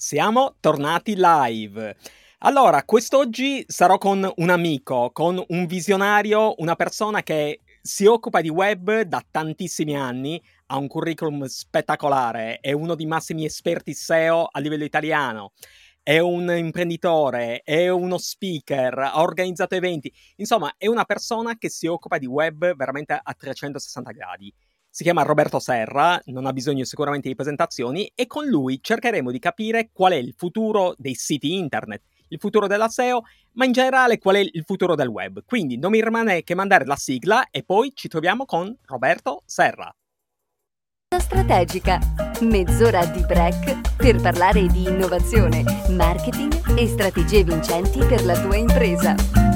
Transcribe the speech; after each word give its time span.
Siamo 0.00 0.54
tornati 0.60 1.16
live. 1.16 1.96
Allora, 2.42 2.84
quest'oggi 2.84 3.64
sarò 3.66 3.98
con 3.98 4.30
un 4.36 4.48
amico, 4.48 5.10
con 5.12 5.42
un 5.48 5.66
visionario, 5.66 6.54
una 6.58 6.76
persona 6.76 7.24
che 7.24 7.62
si 7.82 8.06
occupa 8.06 8.40
di 8.40 8.48
web 8.48 9.00
da 9.00 9.20
tantissimi 9.28 9.96
anni, 9.96 10.40
ha 10.66 10.76
un 10.76 10.86
curriculum 10.86 11.46
spettacolare, 11.46 12.60
è 12.60 12.70
uno 12.70 12.94
dei 12.94 13.06
massimi 13.06 13.44
esperti 13.44 13.92
SEO 13.92 14.48
a 14.48 14.60
livello 14.60 14.84
italiano, 14.84 15.50
è 16.00 16.20
un 16.20 16.48
imprenditore, 16.56 17.62
è 17.64 17.88
uno 17.88 18.18
speaker, 18.18 18.96
ha 19.00 19.20
organizzato 19.20 19.74
eventi, 19.74 20.12
insomma 20.36 20.72
è 20.78 20.86
una 20.86 21.06
persona 21.06 21.58
che 21.58 21.68
si 21.70 21.88
occupa 21.88 22.18
di 22.18 22.26
web 22.26 22.76
veramente 22.76 23.18
a 23.20 23.34
360 23.34 24.12
gradi 24.12 24.54
si 24.98 25.04
chiama 25.04 25.22
Roberto 25.22 25.60
Serra, 25.60 26.20
non 26.24 26.44
ha 26.46 26.52
bisogno 26.52 26.82
sicuramente 26.82 27.28
di 27.28 27.36
presentazioni 27.36 28.10
e 28.16 28.26
con 28.26 28.46
lui 28.46 28.80
cercheremo 28.82 29.30
di 29.30 29.38
capire 29.38 29.90
qual 29.92 30.10
è 30.10 30.16
il 30.16 30.34
futuro 30.36 30.92
dei 30.98 31.14
siti 31.14 31.54
internet, 31.54 32.02
il 32.30 32.40
futuro 32.40 32.66
della 32.66 32.88
SEO, 32.88 33.22
ma 33.52 33.64
in 33.64 33.70
generale 33.70 34.18
qual 34.18 34.34
è 34.34 34.40
il 34.40 34.64
futuro 34.66 34.96
del 34.96 35.06
web. 35.06 35.44
Quindi 35.46 35.78
non 35.78 35.92
mi 35.92 36.02
rimane 36.02 36.42
che 36.42 36.56
mandare 36.56 36.84
la 36.84 36.96
sigla 36.96 37.46
e 37.52 37.62
poi 37.62 37.92
ci 37.94 38.08
troviamo 38.08 38.44
con 38.44 38.76
Roberto 38.86 39.42
Serra. 39.46 39.88
Strategica, 41.16 42.00
mezz'ora 42.40 43.06
di 43.06 43.24
break 43.24 43.94
per 43.96 44.20
parlare 44.20 44.66
di 44.66 44.82
innovazione, 44.82 45.62
marketing 45.90 46.76
e 46.76 46.88
strategie 46.88 47.44
vincenti 47.44 48.00
per 48.00 48.24
la 48.24 48.36
tua 48.40 48.56
impresa. 48.56 49.47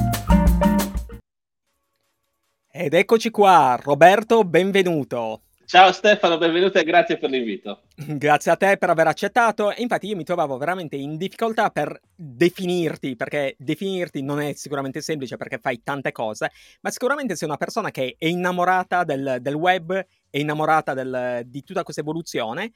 Ed 2.75 2.95
eccoci 2.95 3.29
qua, 3.29 3.79
Roberto, 3.79 4.45
benvenuto. 4.45 5.43
Ciao 5.67 5.93
Stefano, 5.93 6.39
benvenuto 6.39 6.79
e 6.79 6.85
grazie 6.85 7.19
per 7.19 7.29
l'invito. 7.29 7.83
Grazie 7.97 8.51
a 8.51 8.57
te 8.57 8.79
per 8.79 8.89
aver 8.89 9.09
accettato. 9.09 9.75
Infatti 9.77 10.07
io 10.07 10.17
mi 10.17 10.25
trovavo 10.25 10.57
veramente 10.57 10.97
in 10.97 11.19
difficoltà 11.19 11.69
per 11.69 12.01
definirti, 12.15 13.15
perché 13.15 13.56
definirti 13.59 14.23
non 14.23 14.41
è 14.41 14.55
sicuramente 14.55 15.03
semplice 15.03 15.37
perché 15.37 15.59
fai 15.59 15.83
tante 15.83 16.12
cose, 16.12 16.51
ma 16.81 16.91
sicuramente 16.91 17.37
sei 17.37 17.47
una 17.47 17.59
persona 17.59 17.91
che 17.91 18.17
è 18.19 18.25
innamorata 18.25 19.05
del, 19.05 19.36
del 19.41 19.55
web, 19.55 19.92
è 20.31 20.39
innamorata 20.39 20.95
del, 20.95 21.42
di 21.45 21.62
tutta 21.62 21.83
questa 21.83 22.01
evoluzione 22.01 22.73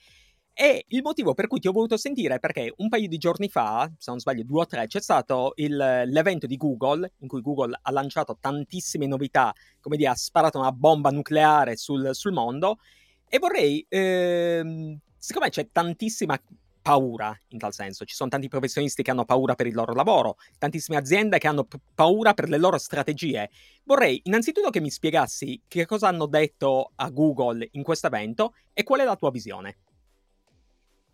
e 0.58 0.86
il 0.88 1.02
motivo 1.02 1.34
per 1.34 1.48
cui 1.48 1.60
ti 1.60 1.68
ho 1.68 1.72
voluto 1.72 1.98
sentire 1.98 2.36
è 2.36 2.38
perché 2.38 2.72
un 2.78 2.88
paio 2.88 3.08
di 3.08 3.18
giorni 3.18 3.50
fa, 3.50 3.92
se 3.98 4.10
non 4.10 4.20
sbaglio 4.20 4.42
due 4.42 4.62
o 4.62 4.66
tre, 4.66 4.86
c'è 4.86 5.02
stato 5.02 5.52
il, 5.56 5.76
l'evento 5.76 6.46
di 6.46 6.56
Google, 6.56 7.12
in 7.18 7.28
cui 7.28 7.42
Google 7.42 7.78
ha 7.78 7.90
lanciato 7.90 8.38
tantissime 8.40 9.06
novità, 9.06 9.52
come 9.82 9.98
dire, 9.98 10.08
ha 10.08 10.14
sparato 10.14 10.58
una 10.58 10.72
bomba 10.72 11.10
nucleare 11.10 11.76
sul, 11.76 12.08
sul 12.14 12.32
mondo, 12.32 12.78
e 13.28 13.38
vorrei, 13.38 13.84
ehm, 13.86 14.98
siccome 15.18 15.50
c'è 15.50 15.68
tantissima 15.70 16.40
paura 16.80 17.38
in 17.48 17.58
tal 17.58 17.74
senso, 17.74 18.06
ci 18.06 18.14
sono 18.14 18.30
tanti 18.30 18.48
professionisti 18.48 19.02
che 19.02 19.10
hanno 19.10 19.26
paura 19.26 19.56
per 19.56 19.66
il 19.66 19.74
loro 19.74 19.92
lavoro, 19.92 20.36
tantissime 20.56 20.96
aziende 20.96 21.36
che 21.36 21.48
hanno 21.48 21.64
p- 21.64 21.76
paura 21.94 22.32
per 22.32 22.48
le 22.48 22.56
loro 22.56 22.78
strategie, 22.78 23.50
vorrei 23.84 24.22
innanzitutto 24.24 24.70
che 24.70 24.80
mi 24.80 24.88
spiegassi 24.88 25.60
che 25.68 25.84
cosa 25.84 26.08
hanno 26.08 26.24
detto 26.24 26.92
a 26.94 27.10
Google 27.10 27.68
in 27.72 27.82
questo 27.82 28.06
evento 28.06 28.54
e 28.72 28.84
qual 28.84 29.00
è 29.00 29.04
la 29.04 29.16
tua 29.16 29.30
visione. 29.30 29.76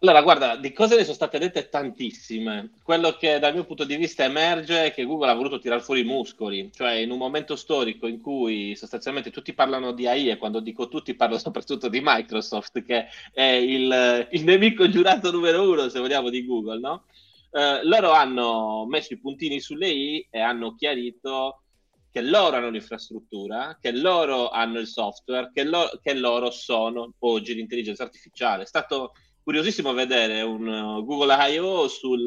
Allora, 0.03 0.21
guarda, 0.23 0.57
di 0.57 0.73
cose 0.73 0.97
ne 0.97 1.03
sono 1.03 1.15
state 1.15 1.39
dette 1.39 1.69
tantissime. 1.69 2.73
Quello 2.83 3.13
che 3.13 3.39
dal 3.39 3.55
mio 3.55 3.65
punto 3.65 3.85
di 3.85 3.95
vista 3.95 4.25
emerge 4.25 4.87
è 4.87 4.93
che 4.93 5.05
Google 5.05 5.31
ha 5.31 5.35
voluto 5.35 5.61
tirare 5.61 5.81
fuori 5.81 6.01
i 6.01 6.05
muscoli, 6.05 6.73
cioè 6.75 6.95
in 6.95 7.13
un 7.13 7.19
momento 7.19 7.55
storico 7.55 8.09
in 8.09 8.21
cui 8.21 8.75
sostanzialmente 8.75 9.31
tutti 9.31 9.55
parlano 9.55 9.93
di 9.93 10.09
AI 10.09 10.31
e 10.31 10.39
quando 10.39 10.59
dico 10.59 10.89
tutti 10.89 11.15
parlo 11.15 11.39
soprattutto 11.39 11.89
di 11.89 12.01
Microsoft, 12.03 12.83
che 12.83 13.07
è 13.33 13.45
il, 13.45 14.27
il 14.33 14.43
nemico 14.43 14.89
giurato 14.89 15.31
numero 15.31 15.71
uno, 15.71 15.89
se 15.89 16.01
vogliamo, 16.01 16.31
di 16.31 16.45
Google, 16.45 16.81
no? 16.81 17.05
Eh, 17.53 17.85
loro 17.85 18.11
hanno 18.11 18.85
messo 18.89 19.13
i 19.13 19.21
puntini 19.21 19.61
sulle 19.61 19.89
I 19.89 20.27
e 20.31 20.41
hanno 20.41 20.75
chiarito 20.75 21.63
che 22.11 22.23
loro 22.23 22.57
hanno 22.57 22.71
l'infrastruttura, 22.71 23.79
che 23.81 23.93
loro 23.93 24.49
hanno 24.49 24.81
il 24.81 24.89
software, 24.89 25.53
che, 25.55 25.63
lo, 25.63 25.89
che 26.03 26.13
loro 26.15 26.51
sono 26.51 27.15
oggi 27.21 27.55
l'intelligenza 27.55 28.03
artificiale. 28.03 28.65
È 28.65 28.67
stato 28.67 29.13
curiosissimo 29.43 29.93
vedere 29.93 30.43
un 30.43 30.67
uh, 30.67 31.05
Google 31.05 31.35
I.O. 31.51 31.89
sul 31.89 32.27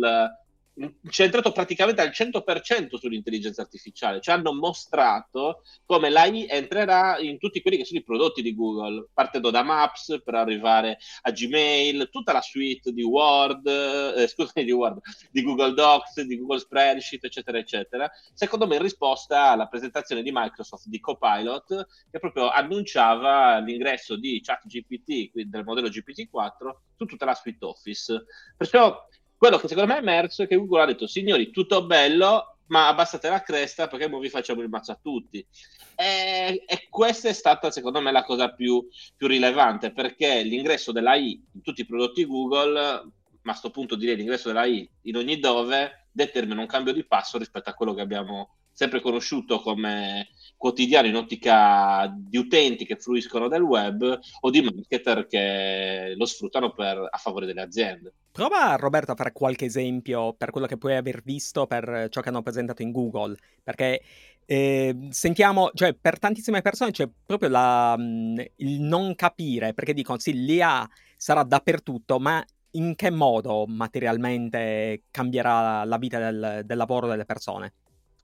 centrato 1.10 1.52
praticamente 1.52 2.02
al 2.02 2.10
100% 2.10 2.98
sull'intelligenza 2.98 3.62
artificiale, 3.62 4.20
ci 4.20 4.30
hanno 4.30 4.54
mostrato 4.54 5.64
come 5.86 6.10
l'AI 6.10 6.48
entrerà 6.50 7.18
in 7.20 7.38
tutti 7.38 7.62
quelli 7.62 7.78
che 7.78 7.86
sono 7.86 8.00
i 8.00 8.04
prodotti 8.04 8.42
di 8.42 8.54
Google, 8.54 9.08
partendo 9.14 9.52
da 9.52 9.64
Maps 9.64 10.22
per 10.24 10.36
arrivare 10.36 10.98
a 11.22 11.32
Gmail, 11.32 12.10
tutta 12.12 12.34
la 12.34 12.42
suite 12.42 12.92
di 12.92 13.04
Word, 13.04 13.66
eh, 13.68 14.28
scusami, 14.28 14.66
di 14.66 14.72
Word, 14.72 15.00
di 15.32 15.44
Google 15.44 15.74
Docs, 15.74 16.22
di 16.22 16.38
Google 16.38 16.60
Spreadsheet, 16.60 17.24
eccetera, 17.24 17.58
eccetera. 17.58 18.12
Secondo 18.34 18.68
me 18.68 18.76
in 18.76 18.82
risposta 18.82 19.52
alla 19.52 19.68
presentazione 19.68 20.22
di 20.22 20.32
Microsoft 20.34 20.88
di 20.88 21.00
Copilot, 21.00 21.88
che 22.12 22.20
proprio 22.20 22.50
annunciava 22.50 23.60
l'ingresso 23.60 24.18
di 24.18 24.42
ChatGPT, 24.44 25.32
del 25.46 25.64
modello 25.64 25.88
GPT-4, 25.88 26.76
su 26.98 27.06
tutta 27.06 27.26
la 27.26 27.34
suite 27.34 27.64
Office. 27.66 28.26
Perciò 28.58 29.08
quello 29.46 29.60
che 29.60 29.68
secondo 29.68 29.94
me 29.94 30.00
è 30.00 30.02
emerso 30.02 30.42
è 30.42 30.48
che 30.48 30.56
Google 30.56 30.82
ha 30.82 30.86
detto, 30.86 31.06
signori, 31.06 31.52
tutto 31.52 31.86
bello, 31.86 32.58
ma 32.68 32.88
abbassate 32.88 33.30
la 33.30 33.44
cresta 33.44 33.88
perché 33.88 34.08
noi 34.08 34.22
vi 34.22 34.30
facciamo 34.30 34.62
il 34.62 34.70
mazzo 34.70 34.92
a 34.92 35.00
tutti. 35.00 35.46
E, 35.94 36.64
e, 36.66 36.88
questa 36.90 37.30
è 37.30 37.34
stata, 37.34 37.70
secondo 37.70 38.02
me, 38.02 38.12
la 38.12 38.24
cosa 38.24 38.52
più, 38.54 38.88
più, 39.16 39.28
rilevante, 39.28 39.92
perché 39.92 40.42
l'ingresso 40.42 40.92
dell'AI 40.92 41.44
in 41.54 41.62
tutti 41.62 41.82
i 41.82 41.86
prodotti 41.86 42.26
Google, 42.26 42.74
ma 42.74 43.02
a 43.02 43.42
questo 43.44 43.70
punto 43.70 43.96
direi 43.96 44.16
l'ingresso 44.16 44.48
dell'AI 44.48 44.90
in 45.04 45.16
ogni 45.16 45.40
dove, 45.40 46.08
determina 46.12 46.62
un 46.62 46.68
cambio 46.68 46.94
di 46.94 47.06
passo 47.06 47.38
rispetto 47.38 47.70
a 47.70 47.74
quello 47.74 47.94
che 47.94 48.02
abbiamo 48.02 48.56
sempre 48.76 49.00
conosciuto 49.00 49.62
come 49.62 50.28
quotidiano 50.58 51.08
in 51.08 51.16
ottica 51.16 52.14
di 52.14 52.38
utenti 52.38 52.86
che 52.86 52.98
fruiscono 52.98 53.48
del 53.48 53.62
web 53.62 54.20
o 54.42 54.50
di 54.50 54.62
marketer 54.62 55.28
che 55.28 56.14
lo 56.18 56.26
sfruttano 56.26 56.74
per, 56.74 57.08
a 57.10 57.18
favore 57.18 57.46
delle 57.46 57.62
aziende. 57.62 58.14
Prova 58.32 58.76
Roberto 58.76 59.14
a 59.14 59.16
fare 59.16 59.32
qualche 59.32 59.64
esempio 59.64 60.34
per 60.34 60.52
quello 60.52 60.68
che 60.68 60.78
puoi 60.78 60.98
aver 60.98 61.22
visto 61.24 61.68
per 61.68 62.08
ciò 62.10 62.20
che 62.20 62.30
hanno 62.30 62.42
presentato 62.42 62.82
in 62.82 62.92
Google, 62.92 63.38
perché 63.64 64.02
eh, 64.46 65.08
sentiamo, 65.10 65.72
cioè 65.74 65.94
per 65.94 66.20
tantissime 66.20 66.62
persone 66.62 66.92
c'è 66.92 67.08
proprio 67.26 67.48
la, 67.48 67.96
il 67.98 68.82
non 68.82 69.16
capire, 69.16 69.74
perché 69.74 69.94
dicono 69.94 70.20
sì, 70.20 70.34
l'IA 70.34 70.86
sarà 71.16 71.44
dappertutto, 71.44 72.20
ma 72.20 72.46
in 72.72 72.96
che 72.96 73.10
modo 73.10 73.66
materialmente 73.68 75.04
cambierà 75.12 75.86
la 75.86 75.98
vita 75.98 76.20
del, 76.20 76.64
del 76.66 76.78
lavoro 76.78 77.08
delle 77.08 77.24
persone? 77.24 77.74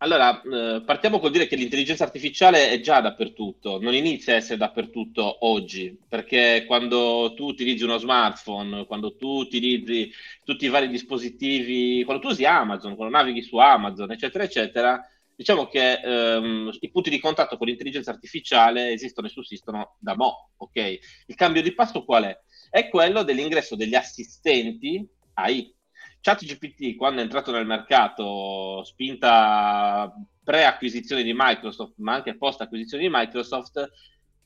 Allora, 0.03 0.41
eh, 0.41 0.81
partiamo 0.84 1.19
col 1.19 1.29
dire 1.29 1.45
che 1.45 1.56
l'intelligenza 1.56 2.03
artificiale 2.03 2.72
è 2.72 2.79
già 2.79 3.01
dappertutto, 3.01 3.79
non 3.79 3.94
inizia 3.94 4.34
a 4.34 4.38
essere 4.38 4.57
dappertutto 4.57 5.45
oggi, 5.45 5.95
perché 6.07 6.63
quando 6.66 7.34
tu 7.35 7.45
utilizzi 7.45 7.84
uno 7.84 8.00
smartphone, 8.00 8.88
quando 8.88 9.16
tu 9.16 9.28
utilizzi 9.28 10.11
tutti 10.44 10.66
i 10.66 10.69
vari 10.69 10.90
dispositivi, 10.90 12.03
quando 12.03 12.23
tu 12.23 12.29
usi 12.29 12.45
Amazon, 12.45 12.95
quando 12.95 13.16
navighi 13.16 13.44
su 13.44 13.57
Amazon, 13.57 14.11
eccetera, 14.11 14.44
eccetera, 14.44 15.07
diciamo 15.35 15.67
che 15.67 16.00
ehm, 16.03 16.72
i 16.79 16.90
punti 16.90 17.11
di 17.11 17.19
contatto 17.19 17.56
con 17.57 17.67
l'intelligenza 17.67 18.09
artificiale 18.09 18.91
esistono 18.94 19.28
e 19.28 19.29
sussistono 19.29 19.97
da 20.00 20.16
mo', 20.16 20.50
ok? 20.57 21.00
Il 21.28 21.35
cambio 21.35 21.61
di 21.61 21.75
passo 21.75 22.03
qual 22.03 22.23
è? 22.23 22.40
È 22.72 22.90
quello 22.90 23.22
dell'ingresso 23.22 23.75
degli 23.75 23.94
assistenti 23.94 25.07
AI 25.35 25.72
ChatGPT 26.21 26.95
quando 26.95 27.19
è 27.19 27.23
entrato 27.23 27.51
nel 27.51 27.65
mercato, 27.65 28.83
spinta 28.83 30.13
pre-acquisizione 30.43 31.23
di 31.23 31.33
Microsoft, 31.35 31.95
ma 31.97 32.13
anche 32.13 32.37
post-acquisizione 32.37 33.03
di 33.03 33.09
Microsoft, 33.11 33.91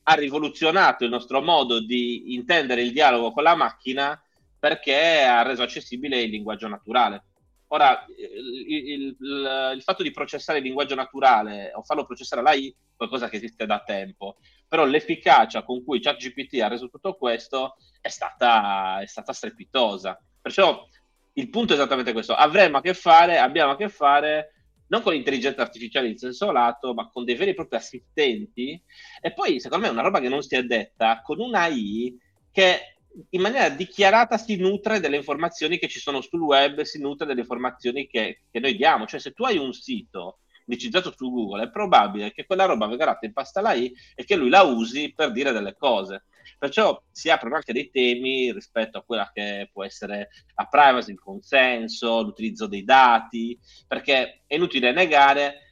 ha 0.04 0.14
rivoluzionato 0.14 1.04
il 1.04 1.10
nostro 1.10 1.42
modo 1.42 1.84
di 1.84 2.34
intendere 2.34 2.82
il 2.82 2.94
dialogo 2.94 3.32
con 3.32 3.44
la 3.44 3.56
macchina 3.56 4.20
perché 4.58 5.24
ha 5.24 5.42
reso 5.42 5.64
accessibile 5.64 6.22
il 6.22 6.30
linguaggio 6.30 6.68
naturale. 6.68 7.26
Ora, 7.68 8.06
il, 8.08 8.68
il, 8.68 9.18
il, 9.20 9.74
il 9.76 9.82
fatto 9.82 10.04
di 10.04 10.12
processare 10.12 10.60
il 10.60 10.64
linguaggio 10.64 10.96
naturale 10.96 11.72
o 11.74 11.84
farlo 11.84 12.06
processare 12.06 12.42
l'AI 12.42 12.70
è 12.70 12.96
qualcosa 12.96 13.28
che 13.28 13.38
esiste 13.38 13.66
da 13.66 13.84
tempo, 13.84 14.38
però 14.68 14.86
l'efficacia 14.86 15.64
con 15.64 15.84
cui 15.84 16.00
ChatGPT 16.00 16.62
ha 16.62 16.68
reso 16.68 16.90
tutto 16.90 17.16
questo 17.16 17.76
è 18.00 18.10
stata, 18.10 19.02
è 19.02 19.08
stata 19.08 19.34
strepitosa. 19.34 20.20
Perciò 20.40 20.88
il 21.38 21.50
punto 21.50 21.74
è 21.74 21.76
esattamente 21.76 22.14
questo. 22.14 22.34
Avremo 22.34 22.78
a 22.78 22.82
che 22.82 22.94
fare, 22.94 23.38
abbiamo 23.38 23.72
a 23.72 23.78
che 23.78 23.90
fare 23.90 24.52
non 24.88 25.02
con 25.02 25.14
l'intelligenza 25.14 25.62
artificiale 25.62 26.08
in 26.08 26.18
senso 26.18 26.52
lato, 26.52 26.94
ma 26.94 27.10
con 27.10 27.26
dei 27.26 27.36
veri 27.36 27.52
e 27.52 27.56
propri 27.56 27.78
assistenti. 27.78 28.82
E 29.22 29.34
poi, 29.34 29.60
secondo 29.60 29.86
me, 29.86 29.92
una 29.92 30.02
roba 30.02 30.20
che 30.20 30.30
non 30.30 30.42
si 30.44 30.56
è 30.56 30.64
detta, 30.64 31.22
con 31.24 31.40
un'AI 31.40 32.18
che 32.52 32.98
in 33.30 33.42
maniera 33.42 33.70
dichiarata 33.70 34.38
si 34.38 34.58
nutre 34.58 35.00
delle 35.00 35.16
informazioni 35.16 35.78
che 35.78 35.88
ci 35.88 36.00
sono 36.00 36.22
sul 36.22 36.42
web, 36.42 36.82
si 36.82 37.00
nutre 37.00 37.26
delle 37.26 37.42
informazioni 37.42 38.08
che, 38.08 38.44
che 38.52 38.60
noi 38.60 38.76
diamo. 38.76 39.06
Cioè, 39.06 39.20
se 39.20 39.32
tu 39.32 39.44
hai 39.44 39.58
un 39.58 39.74
sito 39.74 40.40
indicizzato 40.66 41.14
su 41.16 41.32
Google, 41.32 41.64
è 41.64 41.70
probabile 41.70 42.32
che 42.32 42.46
quella 42.46 42.66
roba 42.66 42.88
venga 42.88 43.06
data 43.06 43.26
in 43.26 43.34
pasta 43.34 43.60
alla 43.60 43.74
I 43.74 43.94
e 44.16 44.24
che 44.24 44.36
lui 44.36 44.50
la 44.50 44.64
usi 44.64 45.14
per 45.14 45.32
dire 45.32 45.52
delle 45.52 45.76
cose. 45.76 46.26
Perciò 46.58 47.02
si 47.12 47.30
aprono 47.30 47.56
anche 47.56 47.74
dei 47.74 47.90
temi 47.90 48.52
rispetto 48.52 48.98
a 48.98 49.04
quella 49.04 49.30
che 49.34 49.70
può 49.72 49.84
essere 49.84 50.30
la 50.56 50.66
privacy, 50.66 51.12
il 51.12 51.20
consenso, 51.20 52.22
l'utilizzo 52.22 52.68
dei 52.68 52.84
dati, 52.84 53.58
perché 53.88 54.44
è 54.46 54.56
inutile 54.56 54.92
negare 54.92 55.65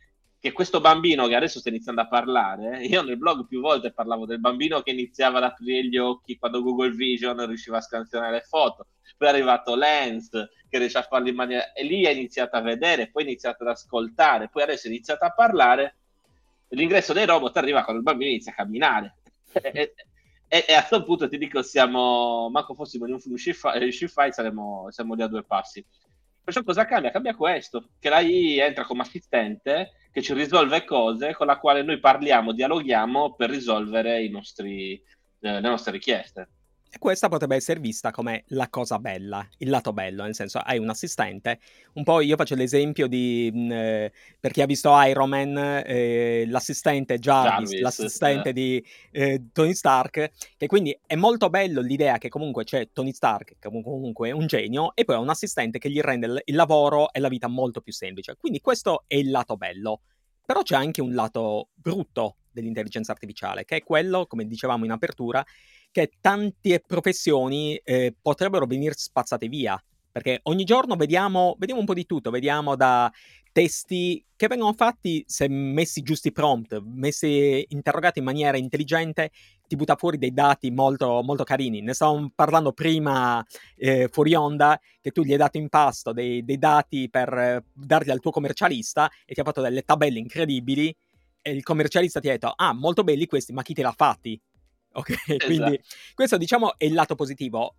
che 0.44 0.52
questo 0.52 0.82
bambino 0.82 1.26
che 1.28 1.36
adesso 1.36 1.60
sta 1.60 1.70
iniziando 1.70 2.02
a 2.02 2.08
parlare, 2.10 2.84
io 2.84 3.02
nel 3.02 3.18
blog 3.18 3.48
più 3.48 3.62
volte 3.62 3.94
parlavo 3.94 4.26
del 4.26 4.42
bambino 4.42 4.82
che 4.82 4.92
iniziava 4.92 5.38
ad 5.38 5.46
aprire 5.46 5.88
gli 5.88 5.96
occhi 5.96 6.38
quando 6.38 6.62
Google 6.62 6.92
Vision 6.92 7.48
riusciva 7.48 7.78
a 7.78 7.82
scansionare 7.82 8.34
le 8.34 8.42
foto, 8.42 8.88
poi 9.18 9.30
è 9.30 9.32
arrivato 9.32 9.74
Lens 9.74 10.32
che 10.68 10.78
riesce 10.80 10.98
a 10.98 11.04
farlo 11.04 11.30
in 11.30 11.36
maniera... 11.36 11.72
e 11.72 11.86
lì 11.86 12.06
ha 12.06 12.12
iniziato 12.12 12.58
a 12.58 12.62
vedere, 12.62 13.10
poi 13.10 13.24
ha 13.24 13.28
iniziato 13.28 13.64
ad 13.64 13.70
ascoltare, 13.70 14.50
poi 14.50 14.64
adesso 14.64 14.88
è 14.88 14.90
iniziato 14.90 15.24
a 15.24 15.32
parlare, 15.32 15.96
l'ingresso 16.72 17.14
dei 17.14 17.26
robot 17.26 17.56
arriva 17.56 17.84
quando 17.84 18.02
il 18.02 18.06
bambino 18.06 18.32
inizia 18.32 18.52
a 18.52 18.56
camminare. 18.56 19.16
e, 19.54 19.94
e, 20.50 20.66
e, 20.68 20.74
a 20.74 20.86
quel 20.86 21.06
punto 21.06 21.30
ti 21.30 21.38
dico, 21.38 21.62
siamo, 21.62 22.50
manco 22.50 22.74
fossimo 22.74 23.08
in 23.08 23.14
un 23.14 23.38
Shify, 23.38 24.34
saremmo, 24.34 24.88
siamo 24.90 25.14
lì 25.14 25.22
a 25.22 25.28
due 25.28 25.44
passi. 25.44 25.86
Perciò 26.44 26.64
cosa 26.64 26.84
cambia? 26.84 27.12
Cambia 27.12 27.34
questo, 27.34 27.92
che 27.98 28.10
l'AI 28.10 28.60
entra 28.60 28.84
come 28.84 29.04
assistente 29.04 29.94
che 30.14 30.22
ci 30.22 30.34
risolve 30.34 30.86
cose 30.86 31.34
con 31.34 31.48
la 31.48 31.58
quale 31.58 31.82
noi 31.82 32.00
parliamo, 32.00 32.54
dialoghiamo 32.54 33.34
per 33.34 33.50
risolvere 33.50 34.30
nostri, 34.30 34.94
eh, 34.94 35.02
le 35.40 35.60
nostre 35.60 35.92
richieste. 35.92 36.50
E 36.96 37.00
questa 37.00 37.28
potrebbe 37.28 37.56
essere 37.56 37.80
vista 37.80 38.12
come 38.12 38.44
la 38.50 38.70
cosa 38.70 39.00
bella, 39.00 39.44
il 39.58 39.72
lato 39.72 39.94
bello, 39.94 40.22
nel 40.22 40.36
senso 40.36 40.60
hai 40.60 40.78
un 40.78 40.90
assistente, 40.90 41.60
un 41.94 42.04
po' 42.04 42.22
io 42.22 42.36
faccio 42.36 42.54
l'esempio 42.54 43.08
di, 43.08 43.50
mh, 43.52 43.72
eh, 43.72 44.12
per 44.40 44.52
chi 44.52 44.62
ha 44.62 44.68
visto 44.68 44.92
Iron 45.02 45.28
Man, 45.28 45.58
eh, 45.58 46.46
l'assistente 46.46 47.18
Jarvis, 47.18 47.72
Jarvis 47.72 47.82
l'assistente 47.82 48.50
eh. 48.50 48.54
di 48.54 48.86
eh, 49.10 49.48
Tony 49.52 49.74
Stark, 49.74 50.34
che 50.56 50.68
quindi 50.68 50.96
è 51.04 51.16
molto 51.16 51.50
bello 51.50 51.82
l'idea 51.82 52.20
che 52.20 52.30
comunque 52.30 52.64
c'è 52.64 52.88
Tony 52.94 53.12
Stark, 53.12 53.56
che 53.58 53.72
comunque 53.72 54.30
è 54.30 54.32
un 54.32 54.46
genio, 54.46 54.92
e 54.94 55.04
poi 55.04 55.16
ha 55.16 55.20
un 55.20 55.30
assistente 55.30 55.80
che 55.80 55.90
gli 55.90 56.00
rende 56.00 56.44
il 56.46 56.56
lavoro 56.56 57.12
e 57.12 57.20
la 57.20 57.28
vita 57.28 57.48
molto 57.48 57.82
più 57.82 57.92
semplice. 57.92 58.38
Quindi 58.40 58.62
questo 58.62 59.06
è 59.08 59.16
il 59.16 59.32
lato 59.32 59.58
bello. 59.58 60.02
Però 60.46 60.62
c'è 60.62 60.76
anche 60.76 61.02
un 61.02 61.14
lato 61.14 61.70
brutto 61.74 62.36
dell'intelligenza 62.52 63.14
artificiale, 63.14 63.66
che 63.66 63.78
è 63.78 63.84
quello, 63.84 64.28
come 64.28 64.46
dicevamo 64.46 64.86
in 64.86 64.92
apertura, 64.92 65.44
che 65.94 66.12
tante 66.20 66.84
professioni 66.86 67.80
eh, 67.84 68.14
potrebbero 68.20 68.66
venire 68.66 68.96
spazzate 68.98 69.48
via. 69.48 69.82
Perché 70.12 70.40
ogni 70.44 70.64
giorno 70.64 70.96
vediamo, 70.96 71.56
vediamo 71.58 71.80
un 71.80 71.88
po' 71.88 71.94
di 71.94 72.06
tutto, 72.06 72.30
vediamo 72.30 72.76
da 72.76 73.12
testi 73.52 74.24
che 74.36 74.48
vengono 74.48 74.74
fatti 74.74 75.24
se 75.28 75.48
messi 75.48 76.02
giusti 76.02 76.32
prompt, 76.32 76.82
messi 76.84 77.66
interrogati 77.70 78.20
in 78.20 78.26
maniera 78.26 78.58
intelligente, 78.58 79.32
ti 79.68 79.76
butta 79.76 79.96
fuori 79.96 80.18
dei 80.18 80.34
dati 80.34 80.72
molto, 80.72 81.22
molto 81.24 81.44
carini. 81.44 81.82
Ne 81.82 81.94
stavamo 81.94 82.32
parlando 82.36 82.74
prima 82.74 83.44
eh, 83.76 84.08
fuori 84.12 84.34
onda, 84.34 84.80
che 85.00 85.12
tu 85.12 85.24
gli 85.24 85.32
hai 85.32 85.38
dato 85.38 85.58
in 85.58 85.70
pasto 85.70 86.12
dei, 86.12 86.44
dei 86.44 86.58
dati 86.58 87.10
per 87.10 87.34
eh, 87.34 87.64
darli 87.72 88.12
al 88.12 88.20
tuo 88.20 88.32
commercialista 88.32 89.10
e 89.26 89.34
ti 89.34 89.40
ha 89.40 89.44
fatto 89.44 89.62
delle 89.62 89.84
tabelle 89.84 90.20
incredibili 90.20 90.94
e 91.42 91.52
il 91.52 91.64
commercialista 91.64 92.20
ti 92.20 92.30
ha 92.30 92.32
detto, 92.32 92.52
ah, 92.56 92.74
molto 92.74 93.04
belli 93.04 93.26
questi, 93.28 93.54
ma 93.54 93.62
chi 93.62 93.74
te 93.74 93.84
l'ha 93.84 93.94
fatti? 93.96 94.40
Ok, 94.94 95.10
esatto. 95.28 95.46
quindi 95.46 95.80
questo 96.14 96.38
diciamo 96.38 96.78
è 96.78 96.86
il 96.86 96.94
lato 96.94 97.16
positivo. 97.16 97.76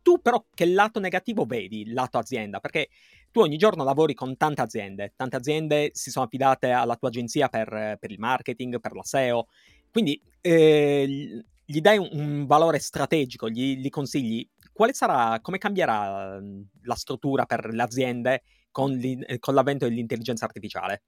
Tu 0.00 0.20
però 0.22 0.44
che 0.54 0.64
lato 0.66 1.00
negativo 1.00 1.44
vedi, 1.44 1.92
lato 1.92 2.18
azienda? 2.18 2.60
Perché 2.60 2.88
tu 3.30 3.40
ogni 3.40 3.56
giorno 3.56 3.84
lavori 3.84 4.14
con 4.14 4.36
tante 4.36 4.62
aziende, 4.62 5.12
tante 5.16 5.36
aziende 5.36 5.90
si 5.92 6.10
sono 6.10 6.24
affidate 6.24 6.70
alla 6.70 6.96
tua 6.96 7.08
agenzia 7.08 7.48
per, 7.48 7.96
per 8.00 8.10
il 8.10 8.18
marketing, 8.18 8.80
per 8.80 8.94
la 8.94 9.02
SEO, 9.02 9.48
quindi 9.90 10.20
eh, 10.40 11.44
gli 11.64 11.80
dai 11.80 11.98
un, 11.98 12.08
un 12.12 12.46
valore 12.46 12.78
strategico, 12.78 13.50
gli, 13.50 13.76
gli, 13.76 13.90
consigli 13.90 14.48
quale 14.72 14.92
sarà, 14.92 15.40
come 15.40 15.58
cambierà 15.58 16.38
la 16.82 16.94
struttura 16.94 17.44
per 17.44 17.66
le 17.72 17.82
aziende 17.82 18.42
con, 18.70 18.98
con 19.40 19.54
l'avvento 19.54 19.86
dell'intelligenza 19.86 20.44
artificiale? 20.44 21.02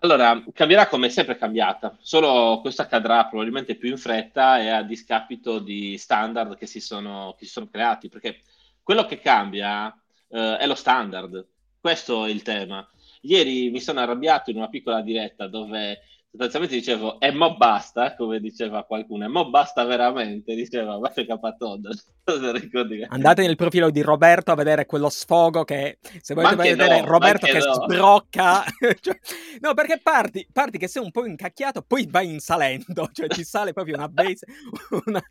Allora, 0.00 0.44
cambierà 0.52 0.88
come 0.88 1.06
è 1.06 1.10
sempre 1.10 1.36
cambiata, 1.38 1.96
solo 2.00 2.60
questo 2.60 2.82
accadrà 2.82 3.26
probabilmente 3.26 3.76
più 3.76 3.88
in 3.88 3.96
fretta 3.96 4.60
e 4.60 4.68
a 4.68 4.82
discapito 4.82 5.58
di 5.58 5.96
standard 5.96 6.56
che 6.56 6.66
si 6.66 6.80
sono, 6.80 7.34
che 7.38 7.46
si 7.46 7.52
sono 7.52 7.68
creati, 7.68 8.08
perché 8.08 8.40
quello 8.82 9.06
che 9.06 9.18
cambia 9.20 9.88
eh, 10.28 10.58
è 10.58 10.66
lo 10.66 10.74
standard, 10.74 11.46
questo 11.80 12.26
è 12.26 12.30
il 12.30 12.42
tema. 12.42 12.86
Ieri 13.22 13.70
mi 13.70 13.80
sono 13.80 14.00
arrabbiato 14.00 14.50
in 14.50 14.58
una 14.58 14.68
piccola 14.68 15.00
diretta 15.00 15.48
dove 15.48 16.02
sostanzialmente 16.36 16.76
dicevo 16.76 17.18
e 17.18 17.32
mo 17.32 17.56
basta, 17.56 18.14
come 18.14 18.38
diceva 18.40 18.84
qualcuno, 18.84 19.24
e 19.24 19.28
mo 19.28 19.48
basta 19.48 19.84
veramente, 19.84 20.54
diceva 20.54 20.98
Maffia 20.98 21.24
Capatondo. 21.24 21.90
Andate 23.08 23.42
nel 23.42 23.56
profilo 23.56 23.90
di 23.90 24.02
Roberto 24.02 24.52
a 24.52 24.54
vedere 24.54 24.84
quello 24.84 25.08
sfogo 25.08 25.64
che, 25.64 25.98
se 26.20 26.34
volete 26.34 26.56
vedere 26.56 27.00
no, 27.00 27.06
Roberto 27.06 27.46
che 27.46 27.58
no. 27.58 27.72
sbrocca, 27.72 28.64
cioè, 29.00 29.18
no 29.60 29.74
perché 29.74 30.00
parti, 30.02 30.46
parti 30.52 30.76
che 30.76 30.88
sei 30.88 31.02
un 31.02 31.10
po' 31.10 31.24
incacchiato, 31.24 31.82
poi 31.82 32.06
vai 32.10 32.28
in 32.28 32.40
salendo, 32.40 33.08
cioè 33.14 33.28
ti 33.28 33.44
sale 33.44 33.72
proprio 33.72 33.96
una 33.96 34.08
base, 34.08 34.46
una... 35.06 35.22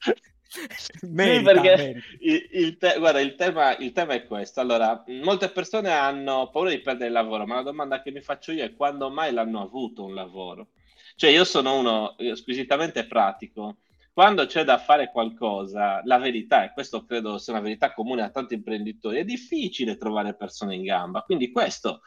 Merita, 1.01 1.37
sì, 1.37 1.43
perché 1.43 2.01
il, 2.19 2.49
il, 2.51 2.77
te- 2.77 2.95
guarda, 2.97 3.19
il, 3.19 3.35
tema, 3.35 3.75
il 3.77 3.91
tema 3.91 4.13
è 4.13 4.25
questo. 4.25 4.61
Allora, 4.61 5.03
molte 5.07 5.49
persone 5.49 5.91
hanno 5.91 6.49
paura 6.49 6.69
di 6.69 6.79
perdere 6.79 7.07
il 7.07 7.13
lavoro, 7.13 7.45
ma 7.45 7.55
la 7.55 7.63
domanda 7.63 8.01
che 8.01 8.11
mi 8.11 8.21
faccio 8.21 8.53
io 8.53 8.63
è 8.63 8.73
quando 8.73 9.09
mai 9.09 9.33
l'hanno 9.33 9.61
avuto 9.61 10.05
un 10.05 10.13
lavoro? 10.13 10.67
Cioè, 11.15 11.29
io 11.29 11.43
sono 11.45 11.77
uno 11.77 12.15
squisitamente 12.35 13.05
pratico. 13.05 13.77
Quando 14.13 14.45
c'è 14.45 14.63
da 14.63 14.77
fare 14.77 15.11
qualcosa, 15.11 16.01
la 16.05 16.17
verità, 16.17 16.63
e 16.63 16.71
questo 16.73 17.05
credo 17.05 17.37
sia 17.37 17.53
una 17.53 17.61
verità 17.61 17.93
comune 17.93 18.21
a 18.21 18.29
tanti 18.29 18.53
imprenditori, 18.53 19.19
è 19.19 19.25
difficile 19.25 19.97
trovare 19.97 20.35
persone 20.35 20.75
in 20.75 20.83
gamba. 20.83 21.21
Quindi 21.21 21.51
questo, 21.51 22.01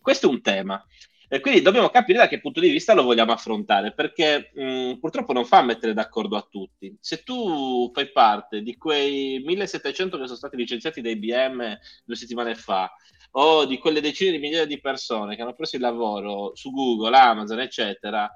questo 0.00 0.26
è 0.26 0.30
un 0.30 0.40
tema. 0.40 0.84
E 1.28 1.40
quindi 1.40 1.62
dobbiamo 1.62 1.88
capire 1.88 2.18
da 2.18 2.28
che 2.28 2.40
punto 2.40 2.60
di 2.60 2.70
vista 2.70 2.94
lo 2.94 3.02
vogliamo 3.02 3.32
affrontare, 3.32 3.92
perché 3.92 4.50
mh, 4.54 4.98
purtroppo 5.00 5.32
non 5.32 5.44
fa 5.44 5.62
mettere 5.62 5.94
d'accordo 5.94 6.36
a 6.36 6.46
tutti. 6.48 6.96
Se 7.00 7.22
tu 7.22 7.90
fai 7.92 8.12
parte 8.12 8.62
di 8.62 8.76
quei 8.76 9.40
1700 9.44 10.16
che 10.18 10.24
sono 10.26 10.36
stati 10.36 10.56
licenziati 10.56 11.00
da 11.00 11.10
IBM 11.10 11.78
due 12.04 12.16
settimane 12.16 12.54
fa, 12.54 12.92
o 13.36 13.64
di 13.64 13.78
quelle 13.78 14.00
decine 14.00 14.32
di 14.32 14.38
migliaia 14.38 14.66
di 14.66 14.80
persone 14.80 15.34
che 15.34 15.42
hanno 15.42 15.54
preso 15.54 15.76
il 15.76 15.82
lavoro 15.82 16.54
su 16.54 16.70
Google, 16.70 17.16
Amazon, 17.16 17.60
eccetera, 17.60 18.30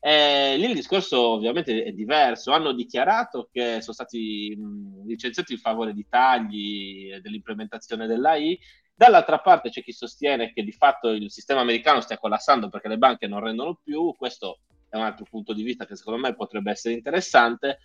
eh, 0.00 0.56
lì 0.56 0.66
il 0.66 0.74
discorso 0.74 1.20
ovviamente 1.20 1.82
è 1.82 1.92
diverso. 1.92 2.52
Hanno 2.52 2.72
dichiarato 2.72 3.48
che 3.52 3.80
sono 3.80 3.94
stati 3.94 4.56
licenziati 5.04 5.52
in 5.52 5.58
favore 5.58 5.92
di 5.92 6.06
tagli 6.08 7.10
e 7.12 7.20
dell'implementazione 7.20 8.06
dell'AI. 8.06 8.58
Dall'altra 8.94 9.38
parte 9.40 9.70
c'è 9.70 9.82
chi 9.82 9.92
sostiene 9.92 10.52
che 10.52 10.62
di 10.62 10.72
fatto 10.72 11.08
il 11.10 11.30
sistema 11.30 11.60
americano 11.60 12.00
stia 12.00 12.18
collassando 12.18 12.68
perché 12.68 12.88
le 12.88 12.98
banche 12.98 13.26
non 13.26 13.40
rendono 13.40 13.78
più. 13.82 14.14
Questo 14.16 14.60
è 14.88 14.96
un 14.96 15.02
altro 15.02 15.26
punto 15.28 15.52
di 15.52 15.62
vista 15.62 15.84
che 15.84 15.96
secondo 15.96 16.20
me 16.20 16.34
potrebbe 16.34 16.70
essere 16.70 16.94
interessante. 16.94 17.78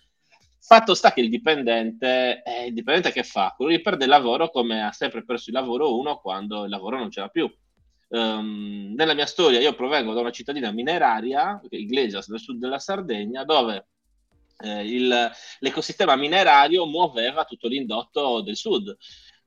Fatto 0.66 0.94
sta 0.94 1.12
che 1.12 1.20
il 1.20 1.28
dipendente, 1.28 2.42
eh, 2.42 2.68
il 2.68 2.72
dipendente 2.72 3.12
che 3.12 3.22
fa? 3.22 3.52
Quello 3.54 3.70
che 3.70 3.82
perde 3.82 4.04
il 4.04 4.10
lavoro 4.10 4.48
come 4.48 4.82
ha 4.82 4.92
sempre 4.92 5.22
perso 5.22 5.50
il 5.50 5.56
lavoro 5.56 5.98
uno 5.98 6.16
quando 6.20 6.64
il 6.64 6.70
lavoro 6.70 6.96
non 6.96 7.10
c'era 7.10 7.28
più. 7.28 7.52
Um, 8.08 8.94
nella 8.96 9.12
mia 9.12 9.26
storia 9.26 9.60
io 9.60 9.74
provengo 9.74 10.14
da 10.14 10.20
una 10.20 10.30
cittadina 10.30 10.70
mineraria, 10.70 11.60
Iglesias, 11.68 12.28
nel 12.28 12.40
sud 12.40 12.58
della 12.58 12.78
Sardegna, 12.78 13.44
dove 13.44 13.88
eh, 14.60 14.86
il, 14.86 15.30
l'ecosistema 15.58 16.16
minerario 16.16 16.86
muoveva 16.86 17.44
tutto 17.44 17.68
l'indotto 17.68 18.40
del 18.40 18.56
sud. 18.56 18.96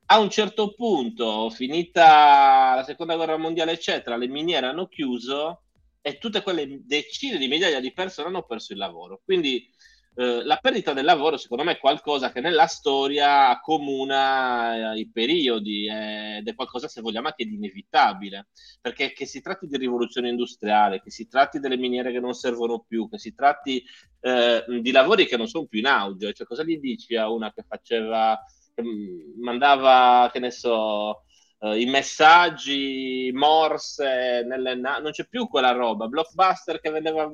A 0.10 0.20
un 0.20 0.30
certo 0.30 0.76
punto, 0.76 1.50
finita 1.50 2.76
la 2.76 2.84
seconda 2.86 3.16
guerra 3.16 3.38
mondiale, 3.38 3.72
eccetera, 3.72 4.18
le 4.18 4.28
miniere 4.28 4.68
hanno 4.68 4.88
chiuso 4.88 5.64
e 6.00 6.20
tutte 6.20 6.44
quelle 6.44 6.82
decine 6.86 7.40
di 7.40 7.48
migliaia 7.48 7.80
di 7.80 7.92
persone 7.92 8.28
hanno 8.28 8.44
perso 8.44 8.74
il 8.74 8.78
lavoro. 8.78 9.20
Quindi 9.26 9.68
eh, 10.20 10.44
la 10.44 10.58
perdita 10.58 10.94
del 10.94 11.06
lavoro, 11.06 11.38
secondo 11.38 11.64
me, 11.64 11.74
è 11.74 11.78
qualcosa 11.78 12.32
che 12.32 12.42
nella 12.42 12.66
storia 12.66 13.50
accomuna 13.50 14.94
eh, 14.94 15.00
i 15.00 15.12
periodi 15.12 15.88
ed 15.88 16.48
è 16.48 16.56
qualcosa, 16.56 16.88
se 16.88 17.02
vogliamo, 17.02 17.28
anche 17.28 17.46
di 17.46 17.54
inevitabile. 17.54 18.48
Perché 18.82 19.14
che 19.14 19.28
si 19.28 19.42
tratti 19.42 19.68
di 19.68 19.78
rivoluzione 19.78 20.30
industriale, 20.30 21.04
che 21.04 21.12
si 21.12 21.28
tratti 21.28 21.60
delle 21.60 21.78
miniere 21.78 22.12
che 22.12 22.20
non 22.20 22.34
servono 22.34 22.84
più, 22.88 23.08
che 23.08 23.20
si 23.20 23.36
tratti 23.36 23.84
eh, 24.22 24.66
di 24.82 24.92
lavori 24.92 25.28
che 25.28 25.38
non 25.38 25.48
sono 25.48 25.68
più 25.68 25.80
in 25.80 25.86
auge, 25.86 26.34
cioè 26.34 26.48
cosa 26.48 26.64
gli 26.64 26.80
dici 26.80 27.16
a 27.16 27.30
una 27.30 27.54
che 27.54 27.64
faceva, 27.68 28.40
che 28.74 28.84
mandava, 29.40 30.32
che 30.34 30.40
ne 30.40 30.52
so, 30.52 31.22
Uh, 31.60 31.74
i 31.74 31.88
messaggi, 31.88 33.32
Morse, 33.34 34.44
nelle 34.46 34.76
na- 34.76 35.00
non 35.00 35.10
c'è 35.10 35.26
più 35.28 35.48
quella 35.48 35.72
roba. 35.72 36.06
Blockbuster 36.06 36.80
che 36.80 36.92
vendeva 36.92 37.28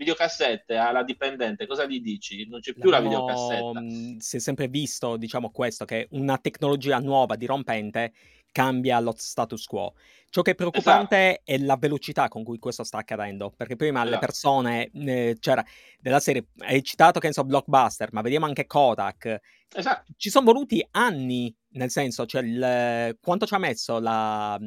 videocassette 0.00 0.76
alla 0.76 1.02
dipendente, 1.02 1.66
cosa 1.66 1.84
gli 1.84 2.00
dici? 2.00 2.46
Non 2.48 2.60
c'è 2.60 2.72
più 2.72 2.84
no, 2.84 2.90
la 2.90 3.00
videocassetta. 3.00 3.80
Mm, 3.80 4.16
si 4.16 4.36
è 4.36 4.40
sempre 4.40 4.66
visto, 4.68 5.18
diciamo, 5.18 5.50
questo, 5.50 5.84
che 5.84 6.08
una 6.12 6.38
tecnologia 6.38 6.98
nuova, 6.98 7.36
dirompente, 7.36 8.12
cambia 8.50 8.98
lo 8.98 9.12
status 9.14 9.66
quo. 9.66 9.92
Ciò 10.30 10.40
che 10.40 10.52
è 10.52 10.54
preoccupante 10.54 11.16
esatto. 11.16 11.42
è 11.44 11.58
la 11.58 11.76
velocità 11.76 12.28
con 12.28 12.44
cui 12.44 12.58
questo 12.58 12.82
sta 12.82 12.96
accadendo, 12.98 13.52
perché 13.54 13.76
prima 13.76 14.00
esatto. 14.00 14.14
le 14.14 14.18
persone, 14.18 14.90
eh, 14.90 15.36
c'era 15.38 15.62
della 16.00 16.20
serie, 16.20 16.46
hai 16.60 16.82
citato 16.82 17.20
che 17.20 17.26
ne 17.26 17.32
so, 17.34 17.44
Blockbuster, 17.44 18.08
ma 18.12 18.22
vediamo 18.22 18.46
anche 18.46 18.66
Kodak. 18.66 19.38
Esatto. 19.72 20.12
Ci 20.16 20.30
sono 20.30 20.46
voluti 20.46 20.84
anni, 20.92 21.54
nel 21.72 21.90
senso, 21.90 22.24
cioè 22.24 22.42
il, 22.42 23.18
quanto 23.20 23.44
ci 23.44 23.52
ha 23.52 23.58
messo 23.58 23.98
la, 23.98 24.58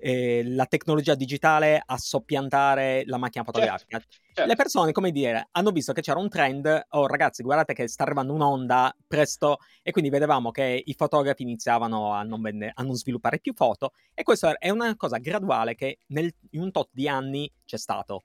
eh, 0.00 0.42
la 0.44 0.66
tecnologia 0.66 1.14
digitale 1.14 1.82
a 1.84 1.96
soppiantare 1.96 3.04
la 3.06 3.18
macchina 3.18 3.44
certo, 3.44 3.58
fotografica. 3.60 3.98
Certo, 3.98 4.16
certo. 4.32 4.50
Le 4.50 4.56
persone, 4.56 4.92
come 4.92 5.10
dire, 5.10 5.48
hanno 5.52 5.70
visto 5.70 5.92
che 5.92 6.00
c'era 6.00 6.18
un 6.18 6.28
trend, 6.28 6.86
oh 6.90 7.06
ragazzi, 7.06 7.42
guardate 7.42 7.74
che 7.74 7.88
sta 7.88 8.04
arrivando 8.04 8.32
un'onda 8.32 8.96
presto, 9.06 9.58
e 9.82 9.90
quindi 9.92 10.10
vedevamo 10.10 10.50
che 10.50 10.82
i 10.84 10.94
fotografi 10.94 11.42
iniziavano 11.42 12.12
a 12.12 12.22
non, 12.22 12.40
vende- 12.40 12.72
a 12.74 12.82
non 12.82 12.94
sviluppare 12.94 13.38
più 13.38 13.52
foto, 13.54 13.92
e 14.14 14.22
questa 14.22 14.56
è 14.58 14.70
una 14.70 14.96
cosa 14.96 15.18
graduale 15.18 15.74
che 15.74 15.98
nel, 16.08 16.32
in 16.50 16.62
un 16.62 16.70
tot 16.70 16.88
di 16.92 17.08
anni 17.08 17.52
c'è 17.64 17.76
stato. 17.76 18.24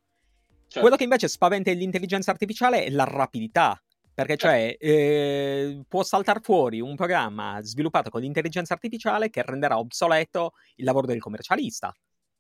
Certo. 0.68 0.80
Quello 0.80 0.96
che 0.96 1.04
invece 1.04 1.28
spaventa 1.28 1.72
l'intelligenza 1.72 2.32
artificiale 2.32 2.86
è 2.86 2.90
la 2.90 3.04
rapidità 3.04 3.80
perché 4.16 4.38
cioè 4.38 4.76
eh, 4.80 5.84
può 5.90 6.02
saltare 6.02 6.40
fuori 6.42 6.80
un 6.80 6.96
programma 6.96 7.60
sviluppato 7.62 8.10
con 8.10 8.22
l'intelligenza 8.22 8.74
artificiale 8.74 9.30
che 9.30 9.44
renderà 9.44 9.78
obsoleto 9.78 10.54
il 10.76 10.86
lavoro 10.86 11.06
del 11.06 11.20
commercialista. 11.20 11.94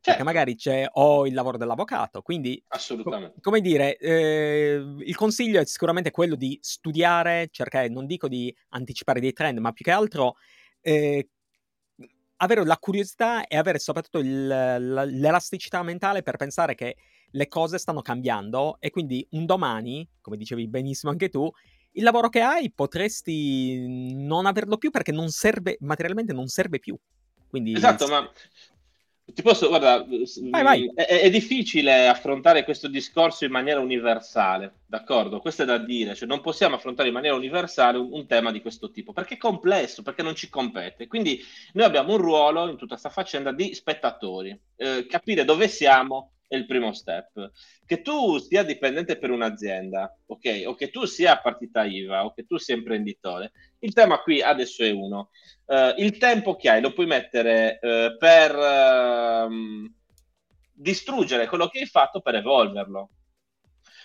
Certo. 0.05 0.24
Perché 0.24 0.24
magari 0.24 0.55
c'è 0.55 0.88
o 0.94 1.27
il 1.27 1.34
lavoro 1.34 1.58
dell'avvocato. 1.58 2.22
Quindi, 2.22 2.63
co- 3.03 3.34
come 3.41 3.60
dire, 3.60 3.98
eh, 3.98 4.82
il 5.00 5.15
consiglio 5.15 5.60
è 5.60 5.65
sicuramente 5.65 6.12
quello 6.12 6.36
di 6.36 6.58
studiare, 6.62 7.50
cercare, 7.51 7.89
non 7.89 8.05
dico 8.05 8.27
di 8.27 8.55
anticipare 8.70 9.20
dei 9.20 9.34
trend, 9.34 9.58
ma 9.58 9.72
più 9.72 9.84
che 9.84 9.91
altro 9.91 10.36
eh, 10.82 11.27
avere 12.38 12.63
la 12.65 12.77
curiosità 12.77 13.48
e 13.48 13.58
avere 13.58 13.79
soprattutto 13.79 14.20
il, 14.20 14.48
l'elasticità 14.48 15.82
mentale 15.84 16.22
per 16.22 16.38
pensare 16.38 16.75
che 16.75 16.96
le 17.32 17.48
cose 17.48 17.77
stanno 17.77 18.01
cambiando 18.01 18.77
e 18.79 18.89
quindi 18.89 19.25
un 19.32 19.46
domani, 19.46 20.08
come 20.22 20.38
dicevi 20.38 20.67
benissimo 20.67 21.12
anche 21.12 21.29
tu, 21.29 21.50
il 21.91 22.03
lavoro 22.03 22.29
che 22.29 22.41
hai 22.41 22.72
potresti 22.72 24.13
non 24.13 24.46
averlo 24.46 24.77
più 24.77 24.91
perché 24.91 25.12
non 25.12 25.29
serve, 25.29 25.77
materialmente 25.79 26.34
non 26.34 26.48
serve 26.48 26.79
più. 26.79 26.98
Quindi, 27.48 27.74
esatto, 27.74 28.08
ma 28.08 28.29
ti 29.34 29.41
posso, 29.41 29.70
guarda, 29.70 30.05
vai, 30.51 30.63
vai. 30.63 30.91
È, 30.94 31.03
è, 31.03 31.29
difficile 31.32 32.08
affrontare 32.08 32.63
questo 32.63 32.88
discorso 32.88 33.44
in 33.44 33.51
maniera 33.51 33.79
universale, 33.79 34.82
d'accordo? 34.86 35.39
Questo 35.39 35.63
è 35.63 35.65
da 35.65 35.79
dire, 35.79 36.13
cioè 36.13 36.27
non 36.27 36.41
possiamo 36.41 36.75
affrontare 36.75 37.08
in 37.08 37.13
maniera 37.15 37.36
universale 37.36 37.98
un, 37.98 38.10
un, 38.12 38.27
tema 38.27 38.51
di 38.51 38.62
questo 38.62 38.91
tipo, 38.91 39.13
perché 39.13 39.34
è 39.34 39.38
complesso, 39.38 40.03
perché 40.03 40.22
non 40.22 40.36
ci 40.36 40.48
compete. 40.48 41.08
Quindi 41.08 41.41
noi 41.74 41.86
abbiamo 41.86 42.13
un 42.13 42.20
ruolo 42.20 42.70
in 42.70 42.77
tutta 42.77 43.00
questa 43.00 43.10
faccenda 43.10 43.51
di 43.51 43.74
spettatori, 43.74 44.58
eh, 44.75 45.08
capire 45.08 45.44
dove 45.44 45.67
siamo, 45.70 46.34
è 46.48 46.56
il 46.56 46.66
primo 46.66 46.94
step. 46.94 47.52
Che 47.86 48.02
tu 48.02 48.38
sia 48.38 48.64
dipendente 48.64 49.18
per 49.18 49.32
un'azienda, 49.32 50.18
ok? 50.25 50.64
O 50.66 50.75
che 50.75 50.90
tu 50.90 51.06
sia 51.06 51.40
partita 51.40 51.84
IVA 51.84 52.25
o 52.25 52.34
che 52.34 52.46
tu 52.46 52.58
sia 52.58 52.75
imprenditore, 52.75 53.52
il 53.80 53.94
tema 53.94 54.22
qui 54.22 54.42
adesso 54.42 54.84
è 54.84 54.92
uno. 54.92 55.30
Uh, 55.66 55.94
il 55.98 56.18
tempo 56.18 56.56
che 56.56 56.70
hai 56.70 56.82
lo 56.82 56.94
puoi 56.94 57.08
mettere 57.08 57.80
uh, 57.82 58.18
per 58.18 58.56
uh, 58.56 59.92
distruggere 60.72 61.48
quello 61.48 61.68
che 61.68 61.80
hai 61.80 61.88
fatto 61.88 62.22
per 62.22 62.36
evolverlo. 62.36 63.10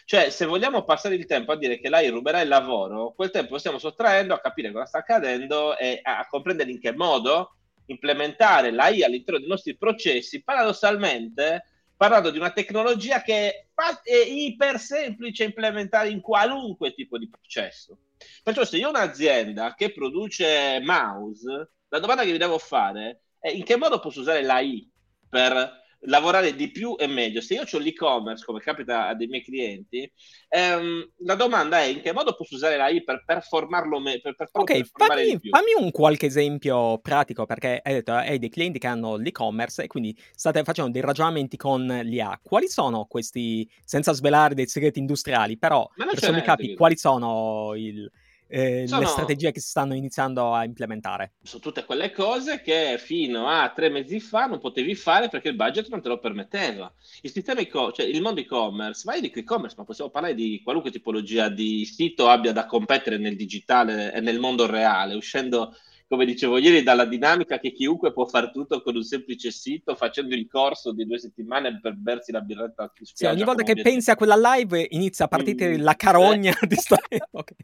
Cioè, 0.04 0.30
se 0.30 0.44
vogliamo 0.44 0.82
passare 0.82 1.14
il 1.14 1.26
tempo 1.26 1.52
a 1.52 1.56
dire 1.56 1.78
che 1.78 1.88
lei 1.88 2.08
ruberà 2.08 2.40
il 2.40 2.48
lavoro, 2.48 3.12
quel 3.12 3.30
tempo 3.30 3.52
lo 3.52 3.58
stiamo 3.58 3.78
sottraendo 3.78 4.34
a 4.34 4.40
capire 4.40 4.72
cosa 4.72 4.86
sta 4.86 4.98
accadendo 4.98 5.78
e 5.78 6.00
a 6.02 6.26
comprendere 6.28 6.70
in 6.72 6.80
che 6.80 6.92
modo 6.92 7.54
implementare 7.86 8.72
l'AI 8.72 9.04
all'interno 9.04 9.38
dei 9.38 9.48
nostri 9.48 9.76
processi, 9.76 10.42
paradossalmente 10.42 11.64
parlando 12.00 12.30
di 12.30 12.38
una 12.38 12.50
tecnologia 12.50 13.20
che 13.20 13.68
è 14.02 14.14
iper 14.14 14.78
semplice 14.78 15.44
implementare 15.44 16.08
in 16.08 16.22
qualunque 16.22 16.94
tipo 16.94 17.18
di 17.18 17.28
processo. 17.28 17.98
Perciò 18.42 18.64
se 18.64 18.78
io 18.78 18.86
ho 18.86 18.88
un'azienda 18.88 19.74
che 19.74 19.92
produce 19.92 20.80
mouse, 20.82 21.72
la 21.88 21.98
domanda 21.98 22.22
che 22.22 22.32
vi 22.32 22.38
devo 22.38 22.56
fare 22.56 23.24
è 23.38 23.50
in 23.50 23.64
che 23.64 23.76
modo 23.76 24.00
posso 24.00 24.20
usare 24.20 24.42
l'AI 24.42 24.90
per 25.28 25.79
lavorare 26.04 26.54
di 26.54 26.70
più 26.70 26.96
e 26.98 27.06
meglio. 27.06 27.40
Se 27.40 27.54
io 27.54 27.64
ho 27.70 27.78
l'e-commerce, 27.78 28.44
come 28.44 28.60
capita 28.60 29.08
a 29.08 29.14
dei 29.14 29.26
miei 29.26 29.42
clienti, 29.42 30.10
ehm, 30.48 31.10
la 31.18 31.34
domanda 31.34 31.80
è 31.80 31.84
in 31.84 32.00
che 32.00 32.12
modo 32.12 32.34
posso 32.34 32.54
usare 32.54 32.76
l'AI 32.76 33.04
per 33.04 33.24
performarlo 33.24 33.98
meglio? 34.00 34.20
Per, 34.20 34.34
per 34.34 34.48
ok, 34.52 34.82
fammi, 34.92 35.38
fammi, 35.50 35.72
un 35.78 35.90
qualche 35.90 36.26
esempio 36.26 36.98
pratico, 36.98 37.44
perché 37.46 37.80
hai 37.82 37.94
detto 37.94 38.12
hai 38.12 38.38
dei 38.38 38.48
clienti 38.48 38.78
che 38.78 38.86
hanno 38.86 39.16
l'e-commerce 39.16 39.84
e 39.84 39.86
quindi 39.86 40.16
state 40.34 40.62
facendo 40.62 40.90
dei 40.90 41.02
ragionamenti 41.02 41.56
con 41.56 41.84
l'IA. 41.86 42.40
Quali 42.42 42.68
sono 42.68 43.06
questi, 43.06 43.68
senza 43.84 44.12
svelare 44.12 44.54
dei 44.54 44.66
segreti 44.66 44.98
industriali, 44.98 45.58
però 45.58 45.88
per 45.94 46.18
sommi 46.18 46.42
capi, 46.42 46.74
quali 46.74 46.96
sono 46.96 47.74
il 47.74 48.10
eh, 48.52 48.86
sono, 48.88 49.02
le 49.02 49.06
strategie 49.06 49.52
che 49.52 49.60
si 49.60 49.68
stanno 49.68 49.94
iniziando 49.94 50.52
a 50.52 50.64
implementare. 50.64 51.34
Sono 51.42 51.62
tutte 51.62 51.84
quelle 51.84 52.10
cose 52.10 52.60
che 52.60 52.96
fino 52.98 53.46
a 53.46 53.70
tre 53.74 53.88
mesi 53.88 54.18
fa 54.18 54.46
non 54.46 54.58
potevi 54.58 54.96
fare 54.96 55.28
perché 55.28 55.48
il 55.48 55.54
budget 55.54 55.88
non 55.88 56.02
te 56.02 56.08
lo 56.08 56.18
permetteva. 56.18 56.92
Il, 57.22 57.30
sistema 57.30 57.60
e- 57.60 57.70
cioè 57.70 58.04
il 58.04 58.20
mondo 58.20 58.40
e-commerce, 58.40 59.02
ma 59.04 59.14
io 59.14 59.20
dico 59.20 59.38
e-commerce, 59.38 59.76
ma 59.78 59.84
possiamo 59.84 60.10
parlare 60.10 60.34
di 60.34 60.60
qualunque 60.64 60.90
tipologia 60.90 61.48
di 61.48 61.84
sito 61.84 62.28
abbia 62.28 62.52
da 62.52 62.66
competere 62.66 63.18
nel 63.18 63.36
digitale 63.36 64.12
e 64.12 64.20
nel 64.20 64.40
mondo 64.40 64.66
reale, 64.66 65.14
uscendo 65.14 65.76
come 66.10 66.24
dicevo 66.24 66.58
ieri, 66.58 66.82
dalla 66.82 67.04
dinamica 67.04 67.60
che 67.60 67.70
chiunque 67.70 68.12
può 68.12 68.26
fare 68.26 68.50
tutto 68.50 68.82
con 68.82 68.96
un 68.96 69.04
semplice 69.04 69.52
sito, 69.52 69.94
facendo 69.94 70.34
il 70.34 70.48
corso 70.48 70.90
di 70.92 71.06
due 71.06 71.20
settimane 71.20 71.78
per 71.80 71.94
bersi 71.94 72.32
la 72.32 72.40
birretta 72.40 72.90
in 72.98 73.06
spiaggia. 73.06 73.14
Sì, 73.14 73.26
ogni 73.26 73.44
volta 73.44 73.62
che 73.62 73.70
obiettivo. 73.70 73.94
pensi 73.94 74.10
a 74.10 74.16
quella 74.16 74.54
live 74.54 74.88
inizia 74.90 75.26
a 75.26 75.28
partire 75.28 75.78
mm. 75.78 75.82
la 75.82 75.94
carogna 75.94 76.50
eh. 76.50 76.66
di 76.66 76.74
storia. 76.74 77.28
okay. 77.30 77.56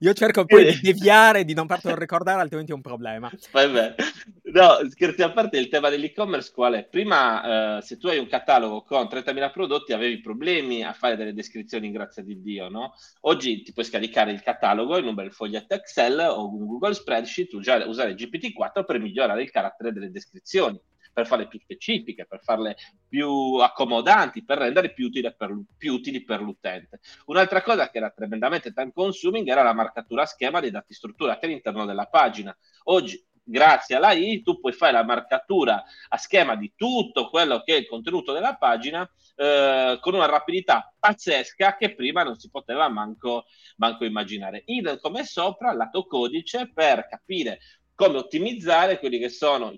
Io 0.00 0.12
cerco 0.14 0.42
poi 0.46 0.64
di 0.64 0.80
deviare, 0.82 1.44
di 1.44 1.54
non 1.54 1.68
fartelo 1.68 1.94
ricordare, 1.94 2.40
altrimenti 2.40 2.72
è 2.72 2.74
un 2.74 2.80
problema. 2.80 3.30
Vabbè. 3.52 3.94
No, 4.52 4.78
scherzi 4.90 5.22
a 5.22 5.30
parte, 5.30 5.58
il 5.58 5.68
tema 5.68 5.88
dell'e-commerce 5.88 6.50
qual 6.52 6.74
è? 6.74 6.84
Prima, 6.84 7.78
eh, 7.78 7.82
se 7.82 7.98
tu 7.98 8.08
hai 8.08 8.18
un 8.18 8.26
catalogo 8.26 8.82
con 8.82 9.06
30.000 9.06 9.50
prodotti, 9.52 9.92
avevi 9.92 10.20
problemi 10.20 10.82
a 10.82 10.92
fare 10.92 11.16
delle 11.16 11.32
descrizioni, 11.32 11.92
grazie 11.92 12.24
di 12.24 12.42
Dio, 12.42 12.68
no? 12.68 12.94
Oggi 13.20 13.62
ti 13.62 13.72
puoi 13.72 13.84
scaricare 13.84 14.32
il 14.32 14.42
catalogo 14.42 14.98
in 14.98 15.06
un 15.06 15.14
bel 15.14 15.32
foglietto 15.32 15.74
Excel 15.74 16.18
o 16.18 16.48
un 16.48 16.66
Google 16.66 16.94
Spreadsheet, 16.94 17.48
tu 17.48 17.60
già 17.60 17.82
usare 17.92 18.14
GPT-4 18.14 18.84
per 18.84 18.98
migliorare 18.98 19.42
il 19.42 19.50
carattere 19.50 19.92
delle 19.92 20.10
descrizioni, 20.10 20.80
per 21.12 21.26
farle 21.26 21.46
più 21.46 21.60
specifiche, 21.60 22.26
per 22.26 22.40
farle 22.42 22.76
più 23.08 23.56
accomodanti, 23.56 24.44
per 24.44 24.58
rendere 24.58 24.92
più, 24.92 25.10
per, 25.10 25.56
più 25.76 25.94
utili 25.94 26.24
per 26.24 26.40
l'utente. 26.40 27.00
Un'altra 27.26 27.62
cosa 27.62 27.90
che 27.90 27.98
era 27.98 28.10
tremendamente 28.10 28.72
time 28.72 28.92
consuming 28.92 29.46
era 29.46 29.62
la 29.62 29.74
marcatura 29.74 30.26
schema 30.26 30.60
dei 30.60 30.70
dati 30.70 30.94
strutturati 30.94 31.44
all'interno 31.44 31.84
della 31.84 32.06
pagina. 32.06 32.56
Oggi 32.84 33.22
grazie 33.44 33.96
alla 33.96 34.12
I 34.12 34.42
tu 34.42 34.60
puoi 34.60 34.72
fare 34.72 34.92
la 34.92 35.04
marcatura 35.04 35.82
a 36.08 36.16
schema 36.16 36.54
di 36.54 36.72
tutto 36.76 37.28
quello 37.28 37.62
che 37.62 37.74
è 37.74 37.78
il 37.78 37.88
contenuto 37.88 38.32
della 38.32 38.56
pagina 38.56 39.08
eh, 39.34 39.98
con 40.00 40.14
una 40.14 40.26
rapidità 40.26 40.94
pazzesca 40.98 41.76
che 41.76 41.94
prima 41.94 42.22
non 42.22 42.38
si 42.38 42.50
poteva 42.50 42.88
manco, 42.88 43.44
manco 43.76 44.04
immaginare. 44.04 44.62
Idem 44.66 44.98
come 45.00 45.24
sopra, 45.24 45.72
lato 45.72 46.06
codice 46.06 46.70
per 46.72 47.06
capire 47.08 47.58
come 47.94 48.18
ottimizzare 48.18 48.98
quelli 48.98 49.18
che 49.18 49.28
sono 49.28 49.74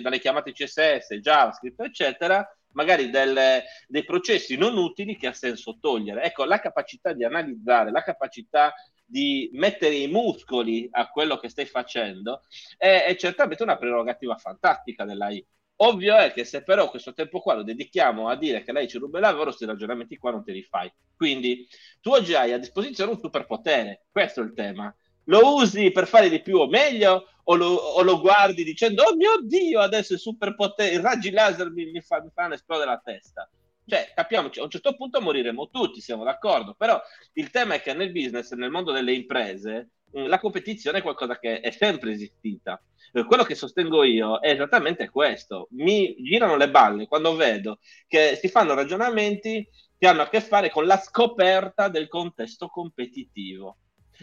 dalle 0.00 0.18
chiamate 0.18 0.52
CSS, 0.52 1.14
JavaScript, 1.20 1.80
eccetera, 1.80 2.46
magari 2.72 3.10
delle, 3.10 3.64
dei 3.88 4.04
processi 4.04 4.56
non 4.56 4.76
utili 4.76 5.16
che 5.16 5.26
ha 5.26 5.32
senso 5.32 5.78
togliere. 5.80 6.22
Ecco, 6.22 6.44
la 6.44 6.60
capacità 6.60 7.12
di 7.12 7.24
analizzare, 7.24 7.90
la 7.90 8.02
capacità 8.02 8.72
di 9.04 9.48
mettere 9.52 9.94
i 9.94 10.08
muscoli 10.08 10.88
a 10.90 11.08
quello 11.08 11.38
che 11.38 11.48
stai 11.48 11.66
facendo 11.66 12.42
è, 12.76 13.04
è 13.06 13.16
certamente 13.16 13.62
una 13.62 13.78
prerogativa 13.78 14.36
fantastica 14.36 15.04
dell'AI. 15.04 15.44
Ovvio 15.78 16.16
è 16.16 16.32
che 16.32 16.44
se 16.44 16.62
però 16.62 16.88
questo 16.88 17.12
tempo 17.12 17.40
qua 17.40 17.54
lo 17.54 17.62
dedichiamo 17.62 18.28
a 18.28 18.36
dire 18.36 18.62
che 18.62 18.72
lei 18.72 18.88
ci 18.88 18.98
ruba 18.98 19.18
il 19.18 19.24
lavoro, 19.24 19.44
questi 19.44 19.66
ragionamenti 19.66 20.16
qua 20.16 20.30
non 20.30 20.42
te 20.42 20.52
li 20.52 20.62
fai. 20.62 20.90
Quindi 21.14 21.66
tu 22.00 22.10
oggi 22.10 22.34
hai 22.34 22.52
a 22.52 22.58
disposizione 22.58 23.12
un 23.12 23.18
superpotere, 23.18 24.06
questo 24.10 24.40
è 24.40 24.44
il 24.44 24.54
tema 24.54 24.94
lo 25.26 25.54
usi 25.54 25.90
per 25.90 26.06
fare 26.06 26.28
di 26.28 26.40
più 26.40 26.58
o 26.58 26.66
meglio? 26.66 27.28
O 27.48 27.54
lo, 27.54 27.74
o 27.74 28.02
lo 28.02 28.20
guardi 28.20 28.64
dicendo 28.64 29.04
oh 29.04 29.14
mio 29.14 29.38
dio 29.40 29.78
adesso 29.78 30.14
il 30.14 30.18
superpotere 30.18 30.94
i 30.94 31.00
raggi 31.00 31.30
laser 31.30 31.70
mi, 31.70 31.88
mi, 31.92 32.00
fa, 32.00 32.20
mi 32.20 32.30
fanno 32.34 32.54
esplodere 32.54 32.90
la 32.90 33.00
testa. 33.04 33.48
Cioè 33.86 34.10
capiamoci 34.16 34.58
a 34.58 34.64
un 34.64 34.70
certo 34.70 34.96
punto 34.96 35.20
moriremo 35.20 35.68
tutti 35.70 36.00
siamo 36.00 36.24
d'accordo 36.24 36.74
però 36.76 37.00
il 37.34 37.50
tema 37.50 37.74
è 37.74 37.80
che 37.80 37.94
nel 37.94 38.10
business 38.10 38.50
nel 38.54 38.70
mondo 38.70 38.90
delle 38.90 39.12
imprese 39.12 39.90
mm, 40.18 40.26
la 40.26 40.40
competizione 40.40 40.98
è 40.98 41.02
qualcosa 41.02 41.38
che 41.38 41.60
è 41.60 41.70
sempre 41.70 42.10
esistita. 42.10 42.82
Eh, 43.12 43.24
quello 43.24 43.44
che 43.44 43.54
sostengo 43.54 44.02
io 44.02 44.40
è 44.40 44.50
esattamente 44.50 45.08
questo. 45.08 45.68
Mi 45.70 46.16
girano 46.18 46.56
le 46.56 46.68
balle 46.68 47.06
quando 47.06 47.36
vedo 47.36 47.78
che 48.08 48.36
si 48.40 48.48
fanno 48.48 48.74
ragionamenti 48.74 49.68
che 49.98 50.06
hanno 50.06 50.22
a 50.22 50.28
che 50.28 50.40
fare 50.40 50.70
con 50.70 50.84
la 50.84 50.98
scoperta 50.98 51.88
del 51.88 52.08
contesto 52.08 52.68
competitivo. 52.68 53.78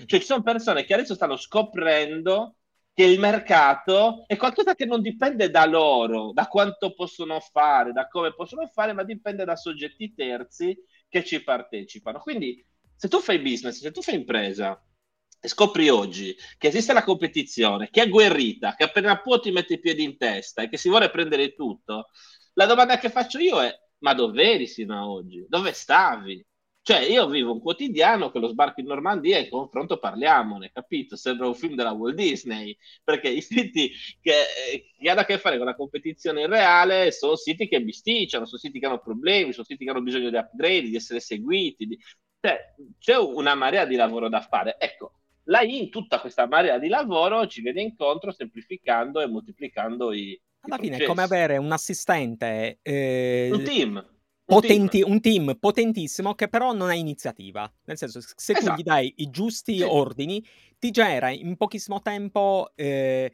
Cioè 0.05 0.19
ci 0.19 0.25
sono 0.25 0.41
persone 0.41 0.83
che 0.83 0.93
adesso 0.93 1.15
stanno 1.15 1.35
scoprendo 1.35 2.57
che 2.93 3.03
il 3.03 3.19
mercato 3.19 4.23
è 4.27 4.37
qualcosa 4.37 4.75
che 4.75 4.85
non 4.85 5.01
dipende 5.01 5.49
da 5.49 5.65
loro, 5.65 6.31
da 6.31 6.47
quanto 6.47 6.93
possono 6.93 7.39
fare, 7.39 7.91
da 7.91 8.07
come 8.07 8.33
possono 8.35 8.67
fare, 8.67 8.93
ma 8.93 9.03
dipende 9.03 9.45
da 9.45 9.55
soggetti 9.55 10.13
terzi 10.13 10.77
che 11.09 11.23
ci 11.23 11.43
partecipano. 11.43 12.19
Quindi 12.19 12.63
se 12.95 13.07
tu 13.07 13.19
fai 13.19 13.39
business, 13.39 13.79
se 13.79 13.91
tu 13.91 14.01
fai 14.01 14.15
impresa 14.15 14.79
e 15.39 15.47
scopri 15.47 15.89
oggi 15.89 16.35
che 16.57 16.67
esiste 16.67 16.93
la 16.93 17.03
competizione, 17.03 17.89
che 17.89 18.01
è 18.01 18.05
agguerrita, 18.05 18.75
che 18.75 18.83
appena 18.83 19.19
può 19.19 19.39
ti 19.39 19.51
mette 19.51 19.73
i 19.73 19.79
piedi 19.79 20.03
in 20.03 20.17
testa 20.17 20.61
e 20.61 20.69
che 20.69 20.77
si 20.77 20.87
vuole 20.89 21.09
prendere 21.09 21.55
tutto, 21.55 22.09
la 22.53 22.65
domanda 22.65 22.97
che 22.97 23.09
faccio 23.09 23.39
io 23.39 23.61
è 23.61 23.75
ma 23.99 24.13
dove 24.13 24.43
eri 24.43 24.67
sino 24.67 25.01
ad 25.01 25.07
oggi? 25.07 25.45
Dove 25.47 25.73
stavi? 25.73 26.45
Cioè, 26.85 26.99
io 26.99 27.27
vivo 27.27 27.53
un 27.53 27.61
quotidiano 27.61 28.29
che 28.29 28.39
lo 28.39 28.49
sbarco 28.49 28.81
in 28.81 28.87
Normandia 28.87 29.37
e 29.37 29.43
in 29.43 29.49
confronto 29.49 29.99
parliamone, 29.99 30.69
capito? 30.73 31.15
Sembra 31.15 31.47
un 31.47 31.55
film 31.55 31.75
della 31.75 31.93
Walt 31.93 32.15
Disney, 32.15 32.77
perché 33.05 33.29
i 33.29 33.41
siti 33.41 33.89
che, 34.19 34.33
che 34.99 35.09
hanno 35.09 35.21
a 35.21 35.25
che 35.25 35.37
fare 35.37 35.55
con 35.55 35.65
la 35.65 35.75
competizione 35.75 36.45
reale 36.45 37.13
sono 37.13 37.37
siti 37.37 37.69
che 37.69 37.81
bisticciano, 37.81 38.45
sono 38.45 38.59
siti 38.59 38.79
che 38.79 38.85
hanno 38.85 38.99
problemi, 38.99 39.53
sono 39.53 39.65
siti 39.65 39.85
che 39.85 39.91
hanno 39.91 40.01
bisogno 40.01 40.29
di 40.29 40.35
upgrade, 40.35 40.89
di 40.89 40.95
essere 40.97 41.21
seguiti. 41.21 41.85
Di... 41.85 41.97
Cioè, 42.41 42.75
c'è 42.99 43.17
una 43.17 43.55
marea 43.55 43.85
di 43.85 43.95
lavoro 43.95 44.27
da 44.27 44.41
fare. 44.41 44.75
Ecco, 44.77 45.13
la 45.43 45.61
in 45.61 45.89
tutta 45.89 46.19
questa 46.19 46.47
marea 46.47 46.79
di 46.79 46.89
lavoro 46.89 47.47
ci 47.47 47.61
viene 47.61 47.81
incontro 47.81 48.33
semplificando 48.33 49.21
e 49.21 49.27
moltiplicando 49.27 50.11
i, 50.11 50.37
alla 50.65 50.77
fine 50.77 50.97
è 50.97 51.05
come 51.05 51.23
avere 51.23 51.57
un 51.57 51.71
assistente. 51.71 52.79
Eh, 52.81 53.49
un 53.51 53.63
team. 53.63 54.12
Potenti, 54.53 55.01
un, 55.01 55.19
team. 55.21 55.39
un 55.39 55.45
team. 55.45 55.57
potentissimo 55.59 56.33
che 56.35 56.47
però 56.47 56.73
non 56.73 56.89
ha 56.89 56.95
iniziativa. 56.95 57.71
Nel 57.85 57.97
senso, 57.97 58.19
se 58.21 58.53
esatto. 58.53 58.75
tu 58.75 58.79
gli 58.79 58.83
dai 58.83 59.13
i 59.17 59.29
giusti 59.29 59.77
sì. 59.77 59.83
ordini, 59.83 60.43
ti 60.79 60.91
genera 60.91 61.29
in 61.29 61.55
pochissimo 61.57 62.01
tempo 62.01 62.71
eh, 62.75 63.31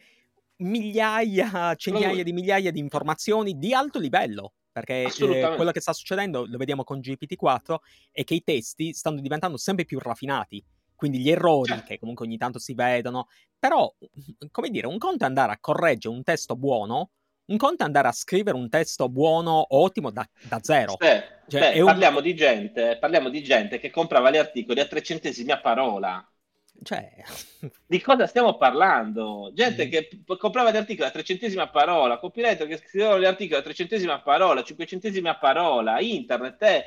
migliaia, 0.57 1.75
centinaia 1.75 2.23
di 2.23 2.33
migliaia 2.33 2.71
di 2.71 2.79
informazioni 2.79 3.57
di 3.57 3.73
alto 3.73 3.99
livello. 3.99 4.53
Perché 4.71 5.03
eh, 5.03 5.55
quello 5.55 5.71
che 5.71 5.81
sta 5.81 5.93
succedendo, 5.93 6.45
lo 6.47 6.57
vediamo 6.57 6.83
con 6.83 6.99
GPT-4, 6.99 7.75
è 8.11 8.23
che 8.23 8.35
i 8.35 8.43
testi 8.43 8.93
stanno 8.93 9.19
diventando 9.19 9.57
sempre 9.57 9.83
più 9.83 9.99
raffinati. 9.99 10.63
Quindi 10.95 11.19
gli 11.19 11.29
errori, 11.29 11.69
certo. 11.69 11.85
che 11.85 11.99
comunque 11.99 12.25
ogni 12.25 12.37
tanto 12.37 12.59
si 12.59 12.73
vedono, 12.73 13.27
però, 13.57 13.93
come 14.51 14.69
dire, 14.69 14.85
un 14.85 14.97
conto 14.97 15.23
è 15.23 15.27
andare 15.27 15.53
a 15.53 15.57
correggere 15.59 16.13
un 16.13 16.23
testo 16.23 16.55
buono 16.55 17.11
un 17.49 17.57
conto 17.57 17.83
è 17.83 17.85
andare 17.85 18.07
a 18.07 18.11
scrivere 18.11 18.57
un 18.57 18.69
testo 18.69 19.09
buono, 19.09 19.65
ottimo, 19.69 20.11
da, 20.11 20.27
da 20.47 20.59
zero. 20.61 20.95
Beh, 20.97 21.23
cioè, 21.47 21.73
beh, 21.73 21.83
parliamo, 21.83 22.17
un... 22.17 22.23
di 22.23 22.35
gente, 22.35 22.97
parliamo 22.99 23.29
di 23.29 23.43
gente 23.43 23.79
che 23.79 23.89
comprava 23.89 24.31
gli 24.31 24.37
articoli 24.37 24.79
a 24.79 24.85
tre 24.85 25.01
centesimi 25.01 25.51
a 25.51 25.59
parola. 25.59 26.27
Cioè... 26.81 27.11
Di 27.85 28.01
cosa 28.01 28.27
stiamo 28.27 28.57
parlando? 28.57 29.51
Gente 29.53 29.87
mm. 29.87 29.89
che 29.89 30.23
comprava 30.37 30.71
gli 30.71 30.77
articoli 30.77 31.07
a 31.07 31.11
tre 31.11 31.23
centesimi 31.23 31.61
a 31.61 31.69
parola, 31.69 32.19
copywriter 32.19 32.67
che 32.67 32.77
scrivevano 32.77 33.19
gli 33.19 33.25
articoli 33.25 33.59
a 33.59 33.63
tre 33.63 33.73
centesimi 33.73 34.11
a 34.11 34.21
parola, 34.21 34.63
cinque 34.63 34.85
centesimi 34.85 35.27
a 35.27 35.37
parola, 35.37 35.99
internet 35.99 36.61
è 36.61 36.85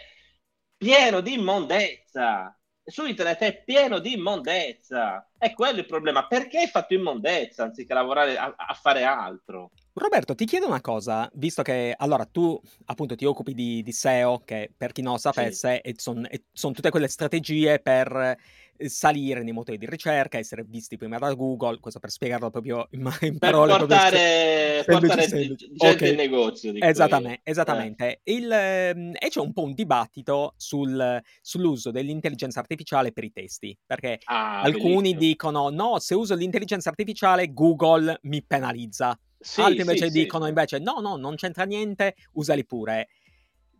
pieno 0.76 1.20
di 1.20 1.34
immondezza 1.34 2.56
su 2.84 3.04
internet 3.04 3.38
è 3.40 3.62
pieno 3.62 3.98
di 3.98 4.14
immondezza. 4.14 5.28
È 5.38 5.52
quello 5.52 5.78
il 5.78 5.86
problema. 5.86 6.26
Perché 6.26 6.58
hai 6.58 6.68
fatto 6.68 6.94
immondezza 6.94 7.64
anziché 7.64 7.94
lavorare 7.94 8.36
a, 8.36 8.54
a, 8.56 8.74
fare 8.74 9.04
altro? 9.04 9.70
Roberto, 9.94 10.34
ti 10.34 10.46
chiedo 10.46 10.66
una 10.66 10.80
cosa, 10.80 11.30
visto 11.34 11.62
che 11.62 11.94
allora 11.94 12.24
tu 12.24 12.58
appunto 12.86 13.14
ti 13.14 13.26
occupi 13.26 13.52
di, 13.52 13.82
di 13.82 13.92
SEO, 13.92 14.40
che 14.42 14.72
per 14.74 14.92
chi 14.92 15.02
non 15.02 15.12
lo 15.12 15.18
sapesse 15.18 15.82
sì. 15.84 15.94
sono 15.98 16.26
son 16.50 16.72
tutte 16.72 16.88
quelle 16.88 17.08
strategie 17.08 17.78
per 17.78 18.38
eh, 18.76 18.88
salire 18.88 19.42
nei 19.42 19.52
motori 19.52 19.76
di 19.76 19.84
ricerca, 19.86 20.38
essere 20.38 20.64
visti 20.66 20.96
prima 20.96 21.18
da 21.18 21.34
Google, 21.34 21.78
questo 21.78 22.00
per 22.00 22.10
spiegarlo 22.10 22.48
proprio 22.48 22.88
in, 22.92 23.06
in 23.20 23.36
parole. 23.36 23.72
Per 23.72 23.86
portare, 23.86 24.82
portare 24.86 25.26
gente 25.28 25.66
okay. 25.76 26.10
in 26.10 26.16
negozio. 26.16 26.72
Esattamente, 26.74 27.40
esattamente. 27.44 28.20
Eh. 28.22 28.32
Il, 28.32 28.50
ehm, 28.50 29.12
e 29.18 29.28
c'è 29.28 29.40
un 29.40 29.52
po' 29.52 29.64
un 29.64 29.74
dibattito 29.74 30.54
sul, 30.56 31.20
sull'uso 31.42 31.90
dell'intelligenza 31.90 32.60
artificiale 32.60 33.12
per 33.12 33.24
i 33.24 33.32
testi, 33.32 33.76
perché 33.84 34.20
ah, 34.24 34.62
alcuni 34.62 35.12
bellissimo. 35.12 35.18
dicono 35.18 35.68
no, 35.68 35.98
se 35.98 36.14
uso 36.14 36.34
l'intelligenza 36.34 36.88
artificiale 36.88 37.52
Google 37.52 38.18
mi 38.22 38.42
penalizza. 38.42 39.18
Sì, 39.42 39.60
Altri 39.60 39.80
invece 39.80 40.10
sì, 40.10 40.20
dicono 40.20 40.44
sì. 40.44 40.48
invece 40.50 40.78
no, 40.78 41.00
no, 41.00 41.16
non 41.16 41.34
c'entra 41.34 41.64
niente, 41.64 42.14
usali 42.32 42.64
pure. 42.64 43.08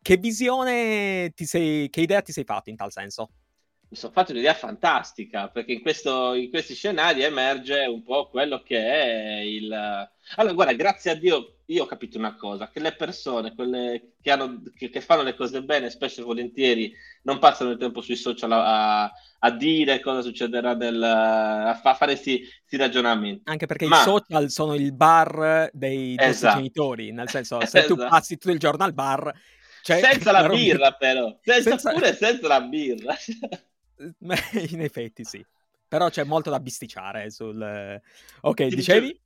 Che 0.02 0.16
visione 0.16 1.30
ti 1.34 1.44
sei, 1.44 1.88
che 1.88 2.00
idea 2.00 2.20
ti 2.22 2.32
sei 2.32 2.44
fatto 2.44 2.70
in 2.70 2.76
tal 2.76 2.90
senso? 2.90 3.30
Mi 3.92 3.98
sono 3.98 4.12
fatto 4.12 4.32
un'idea 4.32 4.54
fantastica 4.54 5.48
perché 5.48 5.72
in, 5.72 5.82
questo, 5.82 6.32
in, 6.32 6.48
questi 6.48 6.74
scenari 6.74 7.22
emerge 7.22 7.84
un 7.84 8.02
po' 8.02 8.30
quello 8.30 8.62
che 8.62 8.78
è 8.78 9.40
il... 9.40 9.70
Allora, 10.36 10.54
guarda, 10.54 10.72
grazie 10.72 11.10
a 11.10 11.14
Dio 11.14 11.56
io 11.66 11.82
ho 11.82 11.86
capito 11.86 12.16
una 12.16 12.34
cosa, 12.34 12.70
che 12.70 12.80
le 12.80 12.92
persone, 12.92 13.54
quelle 13.54 14.14
che, 14.22 14.30
hanno, 14.30 14.62
che, 14.74 14.88
che 14.88 15.00
fanno 15.02 15.22
le 15.22 15.34
cose 15.34 15.62
bene, 15.62 15.90
spesso 15.90 16.22
e 16.22 16.24
volentieri 16.24 16.90
non 17.24 17.38
passano 17.38 17.70
il 17.70 17.78
tempo 17.78 18.00
sui 18.00 18.16
social 18.16 18.50
a, 18.52 19.02
a 19.04 19.50
dire 19.50 20.00
cosa 20.00 20.22
succederà, 20.22 20.74
nel, 20.74 21.02
a, 21.02 21.78
fa, 21.82 21.92
fare 21.92 22.12
questi 22.12 22.48
ragionamenti. 22.70 23.42
Anche 23.44 23.66
perché 23.66 23.86
Ma... 23.86 24.00
i 24.00 24.04
social 24.04 24.48
sono 24.48 24.74
il 24.74 24.94
bar 24.94 25.68
dei 25.74 26.14
esatto. 26.18 26.56
genitori, 26.56 27.12
nel 27.12 27.28
senso 27.28 27.60
se 27.66 27.80
esatto. 27.80 27.94
tu 27.94 28.06
passi 28.08 28.38
tutto 28.38 28.52
il 28.52 28.58
giorno 28.58 28.84
al 28.84 28.94
bar... 28.94 29.30
Cioè, 29.82 29.98
senza 30.00 30.32
la 30.32 30.48
birra 30.48 30.92
però, 30.92 31.36
senza, 31.42 31.70
senza... 31.70 31.92
pure 31.92 32.14
senza 32.14 32.48
la 32.48 32.60
birra. 32.62 33.14
in 34.70 34.80
effetti 34.80 35.24
sì. 35.24 35.44
Però 35.88 36.08
c'è 36.08 36.24
molto 36.24 36.50
da 36.50 36.60
bisticciare 36.60 37.30
sul... 37.30 38.00
Ok, 38.40 38.68
Ti 38.68 38.74
dicevi? 38.74 39.06
Dicevo... 39.08 39.20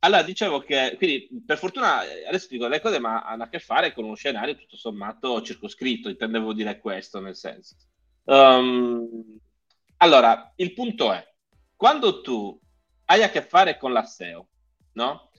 Allora, 0.00 0.22
dicevo 0.22 0.60
che, 0.60 0.94
quindi, 0.96 1.28
per 1.44 1.58
fortuna, 1.58 2.00
adesso 2.00 2.48
dico 2.50 2.68
le 2.68 2.80
cose, 2.80 2.98
ma 2.98 3.22
hanno 3.22 3.44
a 3.44 3.48
che 3.48 3.58
fare 3.58 3.92
con 3.92 4.04
uno 4.04 4.14
scenario 4.14 4.56
tutto 4.56 4.76
sommato 4.76 5.42
circoscritto, 5.42 6.08
intendevo 6.08 6.52
dire 6.52 6.78
questo, 6.78 7.20
nel 7.20 7.34
senso. 7.34 7.76
Um, 8.24 9.38
allora, 9.98 10.52
il 10.56 10.72
punto 10.74 11.12
è, 11.12 11.26
quando 11.74 12.20
tu 12.20 12.58
hai 13.06 13.22
a 13.22 13.30
che 13.30 13.42
fare 13.42 13.78
con 13.78 13.92
la 13.92 14.04
SEO, 14.04 14.48
no? 14.92 15.30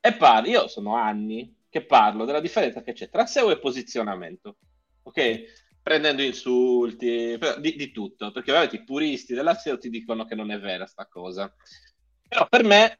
E 0.00 0.12
parli, 0.14 0.50
io 0.50 0.68
sono 0.68 0.96
anni 0.96 1.56
che 1.68 1.84
parlo 1.84 2.24
della 2.24 2.40
differenza 2.40 2.82
che 2.82 2.92
c'è 2.92 3.08
tra 3.08 3.26
SEO 3.26 3.50
e 3.50 3.58
posizionamento, 3.58 4.56
ok? 5.02 5.67
Prendendo 5.82 6.22
insulti, 6.22 7.38
di, 7.60 7.76
di, 7.76 7.90
tutto, 7.90 8.30
perché 8.30 8.50
ovviamente 8.50 8.76
i 8.76 8.84
puristi 8.84 9.34
della 9.34 9.54
SEO 9.54 9.78
ti 9.78 9.88
dicono 9.88 10.24
che 10.24 10.34
non 10.34 10.50
è 10.50 10.58
vera 10.58 10.86
sta 10.86 11.06
cosa. 11.06 11.52
Però 12.28 12.46
per 12.48 12.64
me 12.64 12.98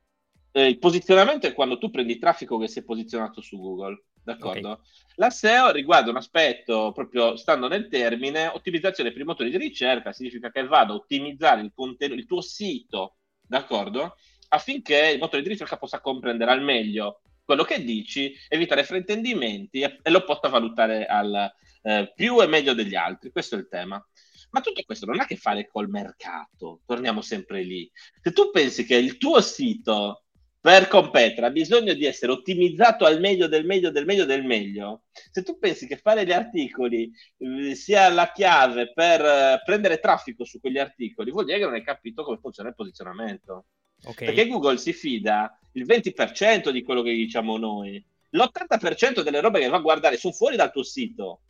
eh, 0.53 0.67
il 0.67 0.79
posizionamento 0.79 1.47
è 1.47 1.53
quando 1.53 1.79
tu 1.79 1.91
prendi 1.91 2.19
traffico 2.19 2.59
che 2.59 2.69
si 2.69 2.79
è 2.79 2.85
posizionato 2.85 3.41
su 3.41 3.59
Google, 3.59 4.05
d'accordo? 4.23 4.71
Okay. 4.71 4.85
La 5.17 5.31
SEO 5.31 5.71
riguarda 5.71 6.11
un 6.11 6.17
aspetto, 6.17 6.93
proprio 6.93 7.37
stando 7.37 7.69
nel 7.69 7.89
termine, 7.89 8.47
ottimizzazione 8.47 9.13
per 9.13 9.21
i 9.21 9.25
motori 9.25 9.51
di 9.51 9.59
ricerca, 9.59 10.13
significa 10.13 10.51
che 10.51 10.65
vado 10.65 10.93
a 10.93 10.97
ottimizzare 10.97 11.61
il, 11.61 11.73
conten- 11.75 12.13
il 12.13 12.27
tuo 12.27 12.41
sito, 12.41 13.17
d'accordo? 13.47 14.17
Affinché 14.51 15.11
il 15.13 15.19
motore 15.19 15.43
di 15.43 15.49
ricerca 15.49 15.77
possa 15.77 16.01
comprendere 16.01 16.53
al 16.53 16.63
meglio 16.63 17.21
quello 17.45 17.65
che 17.65 17.83
dici, 17.83 18.35
evitare 18.49 18.85
fraintendimenti 18.85 19.81
e, 19.81 19.99
e 20.03 20.11
lo 20.11 20.23
possa 20.23 20.49
valutare 20.49 21.07
al, 21.07 21.51
eh, 21.83 22.13
più 22.15 22.41
e 22.43 22.47
meglio 22.47 22.75
degli 22.75 22.95
altri, 22.95 23.31
questo 23.31 23.55
è 23.55 23.59
il 23.59 23.69
tema. 23.69 24.05
Ma 24.51 24.61
tutto 24.61 24.83
questo 24.85 25.05
non 25.05 25.19
ha 25.21 25.25
a 25.25 25.27
che 25.27 25.37
fare 25.37 25.67
col 25.67 25.89
mercato, 25.89 26.81
torniamo 26.87 27.21
sempre 27.21 27.63
lì. 27.63 27.91
Se 28.23 28.33
tu 28.33 28.51
pensi 28.51 28.85
che 28.85 28.97
il 28.97 29.19
tuo 29.19 29.41
sito 29.41 30.25
per 30.61 30.89
competere 30.89 31.47
ha 31.47 31.51
bisogno 31.51 31.95
di 31.95 32.05
essere 32.05 32.33
ottimizzato 32.33 33.05
al 33.05 33.21
meglio 33.21 33.47
del 33.47 33.65
meglio 33.65 33.91
del 33.91 34.05
meglio 34.05 34.25
del 34.25 34.45
meglio, 34.45 35.03
se 35.31 35.43
tu 35.43 35.59
pensi 35.59 35.87
che 35.87 35.97
fare 35.97 36.25
gli 36.25 36.33
articoli 36.33 37.11
eh, 37.39 37.75
sia 37.75 38.09
la 38.09 38.33
chiave 38.33 38.93
per 38.93 39.21
eh, 39.21 39.63
prendere 39.65 40.01
traffico 40.01 40.45
su 40.45 40.61
quegli 40.61 40.79
articoli, 40.79 41.31
vuol 41.31 41.45
dire 41.45 41.59
che 41.59 41.65
non 41.65 41.75
hai 41.75 41.85
capito 41.85 42.25
come 42.25 42.39
funziona 42.39 42.71
il 42.71 42.75
posizionamento. 42.75 43.67
Okay. 44.03 44.27
Perché 44.27 44.47
Google 44.47 44.79
si 44.79 44.93
fida 44.93 45.59
il 45.73 45.85
20% 45.85 46.71
di 46.71 46.83
quello 46.83 47.03
che 47.03 47.13
diciamo 47.13 47.57
noi, 47.57 48.05
l'80% 48.31 49.23
delle 49.23 49.41
robe 49.41 49.61
che 49.61 49.69
va 49.69 49.77
a 49.77 49.81
guardare 49.81 50.17
sono 50.17 50.33
fuori 50.33 50.57
dal 50.57 50.73
tuo 50.73 50.83
sito. 50.83 51.43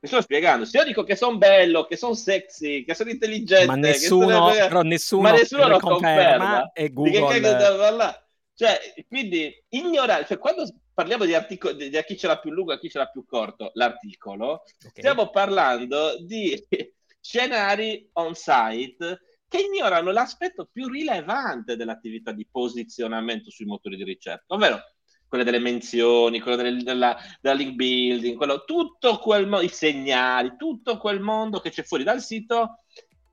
Mi 0.00 0.08
sto 0.08 0.20
spiegando. 0.20 0.64
Se 0.64 0.78
io 0.78 0.84
dico 0.84 1.02
che 1.02 1.16
sono 1.16 1.38
bello, 1.38 1.84
che 1.86 1.96
sono 1.96 2.14
sexy, 2.14 2.84
che 2.84 2.94
sono 2.94 3.10
intelligente, 3.10 3.66
ma 3.66 3.76
nessuno, 3.76 4.28
sono... 4.28 4.52
però 4.52 4.82
nessuno, 4.82 5.22
ma 5.22 5.32
nessuno 5.32 5.68
lo 5.68 5.78
conferma, 5.78 6.70
e 6.72 6.92
Google... 6.92 8.24
Cioè, 8.56 8.78
quindi 9.06 9.52
ignorare, 9.68 10.24
cioè, 10.24 10.38
quando 10.38 10.66
parliamo 10.94 11.26
di 11.26 11.34
articoli, 11.34 11.90
di, 11.90 12.04
chi 12.06 12.16
ce 12.16 12.26
l'ha 12.26 12.38
più 12.38 12.50
lungo 12.50 12.72
e 12.72 12.78
chi 12.78 12.88
ce 12.88 12.96
l'ha 12.96 13.10
più 13.10 13.26
corto, 13.26 13.70
l'articolo, 13.74 14.62
okay. 14.62 14.90
stiamo 14.94 15.28
parlando 15.28 16.16
di 16.24 16.58
scenari 17.20 18.08
on 18.14 18.34
site 18.34 19.20
che 19.46 19.60
ignorano 19.60 20.10
l'aspetto 20.10 20.68
più 20.72 20.88
rilevante 20.88 21.76
dell'attività 21.76 22.32
di 22.32 22.48
posizionamento 22.50 23.50
sui 23.50 23.66
motori 23.66 23.96
di 23.96 24.04
ricerca, 24.04 24.54
ovvero 24.54 24.80
quelle 25.28 25.44
delle 25.44 25.58
menzioni, 25.58 26.40
quello 26.40 26.56
delle, 26.56 26.82
della, 26.82 27.16
della, 27.40 27.54
link 27.54 27.74
building, 27.74 28.36
quello, 28.36 28.64
tutto 28.64 29.18
quel 29.18 29.46
mondo, 29.46 29.64
i 29.64 29.68
segnali, 29.68 30.54
tutto 30.56 30.98
quel 30.98 31.20
mondo 31.20 31.60
che 31.60 31.70
c'è 31.70 31.82
fuori 31.82 32.04
dal 32.04 32.22
sito 32.22 32.80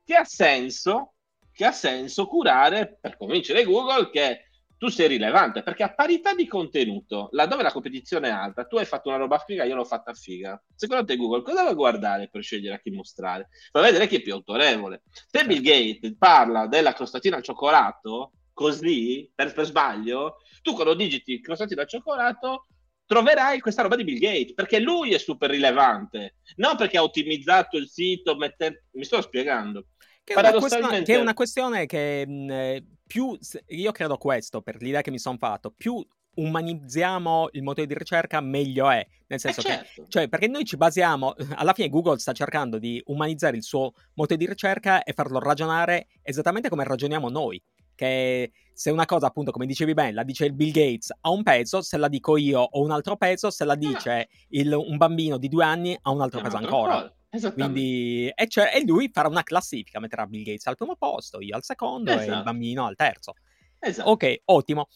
che 0.04 0.16
ha 0.16 0.26
senso, 0.26 1.14
che 1.52 1.66
ha 1.66 1.72
senso 1.72 2.28
curare 2.28 2.98
per 3.00 3.18
convincere 3.18 3.64
Google 3.64 4.10
che 4.10 4.48
tu 4.84 4.90
sei 4.90 5.08
rilevante, 5.08 5.64
perché 5.64 5.84
a 5.84 5.94
parità 5.94 6.36
di 6.36 6.46
contenuto, 6.46 7.30
laddove 7.32 7.64
la 7.64 7.72
competizione 7.72 8.28
è 8.28 8.32
alta, 8.32 8.66
tu 8.66 8.76
hai 8.76 8.84
fatto 8.84 9.08
una 9.08 9.18
roba 9.18 9.38
figa, 9.38 9.64
io 9.64 9.76
l'ho 9.76 9.86
fatta 9.86 10.14
figa. 10.14 10.62
Secondo 10.76 11.06
te 11.06 11.16
Google 11.16 11.42
cosa 11.42 11.64
va 11.64 11.70
a 11.70 11.74
guardare 11.74 12.28
per 12.28 12.44
scegliere 12.44 12.76
a 12.76 12.80
chi 12.80 12.92
mostrare? 12.92 13.48
Va 13.72 13.80
a 13.80 13.84
vedere 13.84 14.08
chi 14.08 14.18
è 14.18 14.22
più 14.22 14.34
autorevole. 14.34 15.04
Se 15.10 15.46
Bill 15.46 15.62
Gates 15.62 16.18
parla 16.18 16.68
della 16.68 16.92
crostatina 16.92 17.38
al 17.38 17.44
cioccolato, 17.44 18.34
così, 18.54 19.30
per, 19.34 19.54
per 19.54 19.66
sbaglio, 19.66 20.38
tu 20.62 20.74
quando 20.74 20.94
digiti 20.94 21.42
crostatina 21.42 21.82
al 21.82 21.90
cioccolato 21.90 22.68
troverai 23.06 23.60
questa 23.60 23.82
roba 23.82 23.96
di 23.96 24.04
Bill 24.04 24.20
Gates, 24.20 24.54
perché 24.54 24.80
lui 24.80 25.14
è 25.14 25.18
super 25.18 25.50
rilevante, 25.50 26.36
non 26.56 26.78
perché 26.78 26.98
ha 26.98 27.04
ottimizzato 27.04 27.78
il 27.78 27.90
sito, 27.90 28.36
mette... 28.36 28.86
mi 28.94 29.04
sto 29.04 29.22
spiegando. 29.22 29.88
Che 30.24 30.34
è, 30.34 30.40
una 30.40 30.54
questione, 30.54 31.02
che 31.02 31.14
è 31.16 31.20
una 31.20 31.34
questione 31.34 31.86
che 31.86 32.26
mh, 32.26 32.78
più, 33.06 33.38
io 33.68 33.92
credo 33.92 34.18
questo, 34.18 34.62
per 34.62 34.82
l'idea 34.82 35.02
che 35.02 35.12
mi 35.12 35.20
sono 35.20 35.38
fatto, 35.38 35.74
più 35.76 36.04
umanizziamo 36.36 37.50
il 37.52 37.62
motore 37.62 37.88
di 37.88 37.94
ricerca, 37.94 38.40
meglio 38.42 38.90
è. 38.90 39.06
Nel 39.28 39.40
senso 39.40 39.60
eh 39.60 39.64
certo. 39.64 40.04
che, 40.04 40.10
cioè, 40.10 40.30
perché 40.30 40.48
noi 40.48 40.64
ci 40.64 40.78
basiamo, 40.78 41.36
alla 41.56 41.74
fine 41.74 41.90
Google 41.90 42.20
sta 42.20 42.32
cercando 42.32 42.80
di 42.80 43.02
umanizzare 43.08 43.58
il 43.58 43.64
suo 43.64 43.92
motore 44.16 44.40
di 44.40 44.48
ricerca 44.48 45.04
e 45.04 45.14
farlo 45.14 45.40
ragionare 45.40 46.08
esattamente 46.22 46.70
come 46.70 46.84
ragioniamo 46.84 47.30
noi. 47.30 47.62
Che 47.96 48.52
se 48.74 48.90
una 48.90 49.06
cosa, 49.06 49.28
appunto, 49.28 49.52
come 49.52 49.66
dicevi 49.66 49.94
bene, 49.94 50.14
la 50.14 50.24
dice 50.24 50.46
il 50.46 50.54
Bill 50.54 50.72
Gates 50.72 51.12
ha 51.22 51.30
un 51.30 51.44
peso, 51.44 51.82
se 51.82 51.98
la 51.98 52.08
dico 52.08 52.38
io 52.38 52.62
ho 52.62 52.82
un 52.82 52.92
altro 52.92 53.18
peso, 53.18 53.50
se 53.52 53.66
la 53.66 53.76
dice 53.76 54.30
il, 54.50 54.74
un 54.74 54.98
bambino 54.98 55.38
di 55.38 55.48
due 55.48 55.64
anni 55.64 55.98
ha 56.02 56.12
un 56.12 56.22
altro 56.22 56.42
peso 56.42 56.58
ancora. 56.58 57.14
Quindi, 57.54 58.32
e, 58.34 58.48
cioè, 58.48 58.72
e, 58.76 58.86
lui 58.86 59.10
farà 59.12 59.28
una 59.28 59.44
classifica, 59.44 60.00
metterà 60.00 60.28
Bill 60.28 60.44
Gates 60.44 60.68
al 60.68 60.76
primo 60.76 60.96
posto, 60.96 61.40
io 61.42 61.56
al 61.56 61.64
secondo 61.64 62.10
esatto. 62.10 62.22
e 62.22 62.26
il 62.26 62.32
esatto. 62.32 62.44
bambino 62.44 62.86
al 62.86 62.96
terzo. 62.96 63.34
Esatto. 63.80 64.10
Ok, 64.10 64.42
ottimo. 64.46 64.88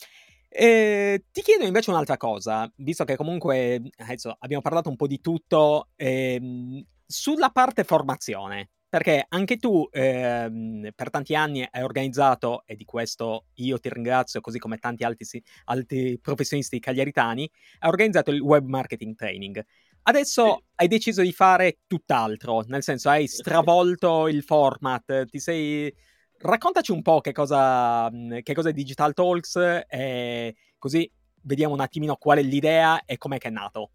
Eh, 0.50 1.26
ti 1.32 1.42
chiedo 1.42 1.66
invece 1.66 1.90
un'altra 1.90 2.18
cosa, 2.18 2.72
visto 2.78 3.04
che 3.04 3.16
comunque 3.16 3.82
adesso 3.98 4.36
abbiamo 4.40 4.62
parlato 4.62 4.90
un 4.90 4.96
po' 4.96 5.08
di 5.08 5.20
tutto, 5.20 5.90
ehm, 5.96 6.84
sulla 7.06 7.50
parte 7.50 7.84
formazione, 7.84 8.70
perché 8.90 9.26
anche 9.30 9.58
tu 9.58 9.88
ehm, 9.92 10.90
per 10.96 11.10
tanti 11.10 11.36
anni 11.36 11.68
hai 11.70 11.84
organizzato, 11.84 12.64
e 12.66 12.76
di 12.76 12.86
questo 12.86 13.48
io 13.56 13.80
ti 13.80 13.90
ringrazio, 13.90 14.42
così 14.42 14.60
come 14.60 14.78
tanti 14.78 15.04
altri, 15.04 15.26
altri 15.66 16.20
professionisti 16.20 16.80
cagliaritani, 16.80 17.50
hai 17.80 17.90
organizzato 17.90 18.32
il 18.32 18.40
web 18.40 18.66
marketing 18.66 19.16
training. 19.16 19.64
Adesso 20.04 20.46
sì. 20.46 20.64
hai 20.76 20.88
deciso 20.88 21.22
di 21.22 21.34
fare 21.34 21.80
tutt'altro, 21.86 22.64
nel 22.68 22.84
senso 22.84 23.10
hai 23.10 23.28
stravolto 23.28 24.28
il 24.28 24.44
format, 24.44 25.26
ti 25.26 25.40
sei... 25.40 25.94
Raccontaci 26.40 26.92
un 26.92 27.02
po' 27.02 27.20
che 27.20 27.32
cosa, 27.32 28.12
mhmm, 28.12 28.42
che 28.44 28.54
cosa 28.54 28.70
è 28.70 28.72
Digital 28.72 29.14
Talks 29.14 29.86
e 29.90 30.56
così 30.78 31.12
vediamo 31.42 31.74
un 31.74 31.80
attimino 31.80 32.16
qual 32.16 32.38
è 32.38 32.44
l'idea 32.44 33.04
e 33.06 33.18
com'è 33.18 33.40
che 33.40 33.48
è 33.48 33.52
nato. 33.52 33.90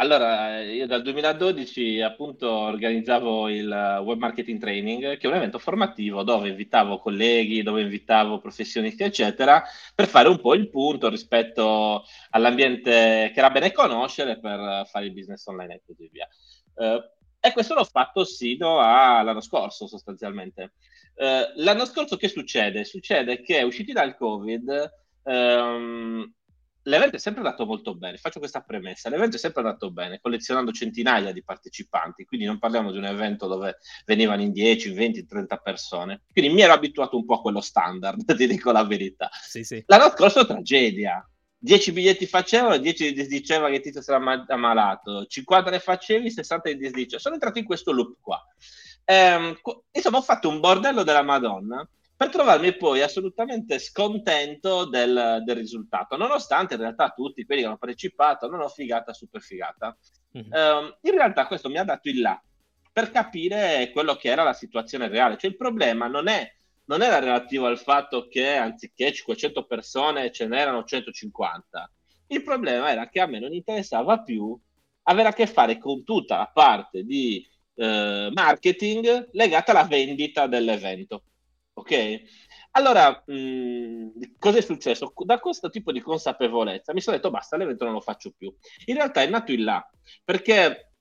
Allora, 0.00 0.60
io 0.62 0.86
dal 0.86 1.02
2012 1.02 2.00
appunto 2.02 2.48
organizzavo 2.48 3.48
il 3.48 3.68
Web 4.04 4.18
Marketing 4.18 4.60
Training, 4.60 5.16
che 5.16 5.26
è 5.26 5.28
un 5.28 5.34
evento 5.34 5.58
formativo 5.58 6.22
dove 6.22 6.50
invitavo 6.50 7.00
colleghi, 7.00 7.64
dove 7.64 7.80
invitavo 7.82 8.38
professionisti, 8.38 9.02
eccetera, 9.02 9.60
per 9.96 10.06
fare 10.06 10.28
un 10.28 10.40
po' 10.40 10.54
il 10.54 10.70
punto 10.70 11.08
rispetto 11.08 12.04
all'ambiente 12.30 13.32
che 13.34 13.38
era 13.40 13.50
bene 13.50 13.72
conoscere 13.72 14.38
per 14.38 14.86
fare 14.86 15.06
il 15.06 15.12
business 15.12 15.44
online 15.46 15.74
e 15.74 15.82
così 15.84 16.08
via. 16.12 16.28
Eh, 16.76 17.10
e 17.40 17.52
questo 17.52 17.74
l'ho 17.74 17.82
fatto 17.82 18.24
sino 18.24 18.78
all'anno 18.78 19.40
scorso, 19.40 19.88
sostanzialmente. 19.88 20.74
Eh, 21.16 21.52
l'anno 21.56 21.84
scorso 21.86 22.16
che 22.16 22.28
succede? 22.28 22.84
Succede 22.84 23.40
che 23.40 23.62
usciti 23.62 23.90
dal 23.90 24.16
Covid, 24.16 24.92
ehm, 25.24 26.32
l'evento 26.88 27.16
è 27.16 27.18
sempre 27.18 27.42
andato 27.42 27.66
molto 27.66 27.94
bene, 27.94 28.16
faccio 28.16 28.38
questa 28.38 28.62
premessa, 28.62 29.08
l'evento 29.08 29.36
è 29.36 29.38
sempre 29.38 29.62
andato 29.62 29.90
bene, 29.90 30.18
collezionando 30.20 30.72
centinaia 30.72 31.32
di 31.32 31.44
partecipanti, 31.44 32.24
quindi 32.24 32.46
non 32.46 32.58
parliamo 32.58 32.90
di 32.90 32.98
un 32.98 33.04
evento 33.04 33.46
dove 33.46 33.78
venivano 34.06 34.42
in 34.42 34.52
10, 34.52 34.90
20, 34.90 35.26
30 35.26 35.56
persone, 35.58 36.22
quindi 36.32 36.52
mi 36.52 36.62
ero 36.62 36.72
abituato 36.72 37.16
un 37.16 37.24
po' 37.24 37.34
a 37.34 37.40
quello 37.40 37.60
standard, 37.60 38.24
ti 38.34 38.46
dico 38.46 38.72
la 38.72 38.84
verità. 38.84 39.28
Sì, 39.32 39.62
sì. 39.62 39.82
L'anno 39.86 40.10
scorso 40.10 40.46
tragedia, 40.46 41.24
10 41.58 41.92
biglietti 41.92 42.26
facevano, 42.26 42.76
10 42.78 43.12
disdiceva 43.12 43.68
che 43.68 43.80
Tito 43.80 44.00
si 44.00 44.10
era 44.10 44.44
ammalato, 44.46 45.26
50 45.26 45.70
ne 45.70 45.80
facevi, 45.80 46.30
60 46.30 46.70
ne 46.70 46.76
disdiceva, 46.76 47.20
sono 47.20 47.34
entrato 47.34 47.58
in 47.58 47.64
questo 47.64 47.92
loop 47.92 48.16
qua. 48.20 48.42
Ehm, 49.04 49.58
insomma 49.92 50.18
ho 50.18 50.22
fatto 50.22 50.48
un 50.48 50.60
bordello 50.60 51.02
della 51.02 51.22
Madonna, 51.22 51.86
per 52.18 52.30
trovarmi 52.30 52.76
poi 52.76 53.00
assolutamente 53.00 53.78
scontento 53.78 54.86
del, 54.86 55.40
del, 55.44 55.54
risultato, 55.54 56.16
nonostante 56.16 56.74
in 56.74 56.80
realtà 56.80 57.10
tutti 57.10 57.44
quelli 57.44 57.60
che 57.60 57.68
hanno 57.68 57.78
partecipato 57.78 58.48
non 58.48 58.60
ho 58.60 58.68
figata 58.68 59.12
super 59.12 59.40
figata. 59.40 59.96
Mm-hmm. 60.36 60.50
Um, 60.50 60.96
in 61.02 61.12
realtà 61.12 61.46
questo 61.46 61.68
mi 61.68 61.78
ha 61.78 61.84
dato 61.84 62.08
il 62.08 62.20
là 62.20 62.42
per 62.92 63.12
capire 63.12 63.88
quello 63.92 64.16
che 64.16 64.30
era 64.30 64.42
la 64.42 64.52
situazione 64.52 65.06
reale, 65.06 65.36
cioè 65.38 65.50
il 65.50 65.56
problema 65.56 66.08
non, 66.08 66.26
è, 66.26 66.52
non 66.86 67.02
era 67.02 67.20
relativo 67.20 67.66
al 67.66 67.78
fatto 67.78 68.26
che 68.26 68.56
anziché 68.56 69.12
500 69.12 69.64
persone 69.64 70.32
ce 70.32 70.48
n'erano 70.48 70.82
150, 70.82 71.92
il 72.26 72.42
problema 72.42 72.90
era 72.90 73.08
che 73.08 73.20
a 73.20 73.26
me 73.26 73.38
non 73.38 73.52
interessava 73.52 74.22
più 74.22 74.58
avere 75.04 75.28
a 75.28 75.32
che 75.32 75.46
fare 75.46 75.78
con 75.78 76.02
tutta 76.02 76.38
la 76.38 76.50
parte 76.52 77.04
di 77.04 77.48
eh, 77.76 78.28
marketing 78.34 79.28
legata 79.30 79.70
alla 79.70 79.84
vendita 79.84 80.48
dell'evento 80.48 81.22
ok? 81.78 82.22
Allora, 82.72 83.22
mh, 83.26 83.34
mm, 83.34 84.08
cosa 84.38 84.58
è 84.58 84.60
successo? 84.60 85.12
Da 85.24 85.38
questo 85.38 85.70
tipo 85.70 85.92
di 85.92 86.00
consapevolezza 86.00 86.92
mi 86.92 87.00
sono 87.00 87.16
detto 87.16 87.30
basta, 87.30 87.56
l'evento 87.56 87.84
non 87.84 87.94
lo 87.94 88.00
faccio 88.00 88.32
più. 88.36 88.54
In 88.86 88.94
realtà 88.96 89.22
è 89.22 89.28
nato 89.28 89.52
il 89.52 89.64
là, 89.64 89.88
perché, 90.24 90.92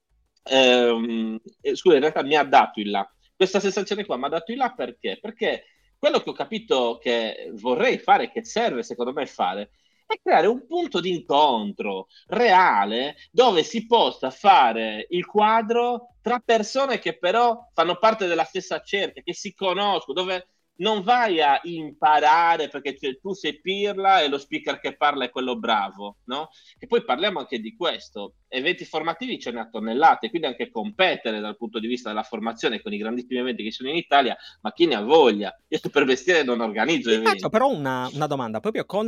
ehm, 0.43 1.39
eh, 1.61 1.75
scusa, 1.75 1.95
in 1.95 2.01
realtà 2.01 2.23
mi 2.23 2.35
ha 2.35 2.43
dato 2.43 2.79
il 2.79 2.89
là. 2.89 3.09
Questa 3.35 3.59
sensazione 3.59 4.05
qua 4.05 4.17
mi 4.17 4.25
ha 4.25 4.29
dato 4.29 4.51
il 4.51 4.57
là 4.57 4.73
perché? 4.73 5.19
Perché 5.21 5.65
quello 5.97 6.19
che 6.19 6.29
ho 6.29 6.33
capito 6.33 6.97
che 7.01 7.51
vorrei 7.55 7.97
fare, 7.99 8.31
che 8.31 8.43
serve 8.45 8.83
secondo 8.83 9.13
me 9.13 9.25
fare, 9.25 9.71
è 10.07 10.19
creare 10.21 10.47
un 10.47 10.65
punto 10.65 11.01
di 11.01 11.09
incontro 11.13 12.07
reale 12.27 13.17
dove 13.29 13.61
si 13.63 13.85
possa 13.85 14.29
fare 14.31 15.05
il 15.09 15.25
quadro 15.25 16.15
tra 16.21 16.39
persone 16.39 16.99
che 16.99 17.17
però 17.17 17.69
fanno 17.73 17.97
parte 17.97 18.25
della 18.25 18.45
stessa 18.45 18.81
cerchia, 18.81 19.21
che 19.21 19.33
si 19.33 19.53
conoscono, 19.53 20.21
dove 20.21 20.47
non 20.77 21.03
vai 21.03 21.41
a 21.41 21.59
imparare 21.63 22.67
perché 22.69 22.97
cioè, 22.97 23.19
tu 23.19 23.33
sei 23.33 23.59
pirla 23.59 24.21
e 24.21 24.27
lo 24.27 24.37
speaker 24.37 24.79
che 24.79 24.95
parla 24.95 25.25
è 25.25 25.29
quello 25.29 25.57
bravo, 25.57 26.17
no? 26.25 26.49
E 26.77 26.87
poi 26.87 27.03
parliamo 27.03 27.39
anche 27.39 27.59
di 27.59 27.75
questo. 27.75 28.35
Eventi 28.47 28.85
formativi 28.85 29.39
ce 29.39 29.51
ne 29.51 29.59
ha 29.59 29.69
tonnellate, 29.69 30.29
quindi 30.29 30.47
anche 30.47 30.69
competere 30.69 31.39
dal 31.39 31.57
punto 31.57 31.79
di 31.79 31.87
vista 31.87 32.09
della 32.09 32.23
formazione 32.23 32.81
con 32.81 32.93
i 32.93 32.97
grandissimi 32.97 33.39
eventi 33.39 33.63
che 33.63 33.71
sono 33.71 33.89
in 33.89 33.95
Italia, 33.95 34.35
ma 34.61 34.71
chi 34.71 34.85
ne 34.85 34.95
ha 34.95 35.01
voglia? 35.01 35.53
Io 35.67 35.79
per 35.91 36.05
mestiere 36.05 36.43
non 36.43 36.61
organizzo 36.61 37.09
Ti 37.09 37.15
eventi. 37.15 37.31
Faccio 37.31 37.49
però 37.49 37.69
una, 37.69 38.09
una 38.13 38.27
domanda, 38.27 38.59
proprio 38.59 38.85
con, 38.85 39.07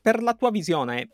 per 0.00 0.22
la 0.22 0.34
tua 0.34 0.50
visione, 0.50 1.10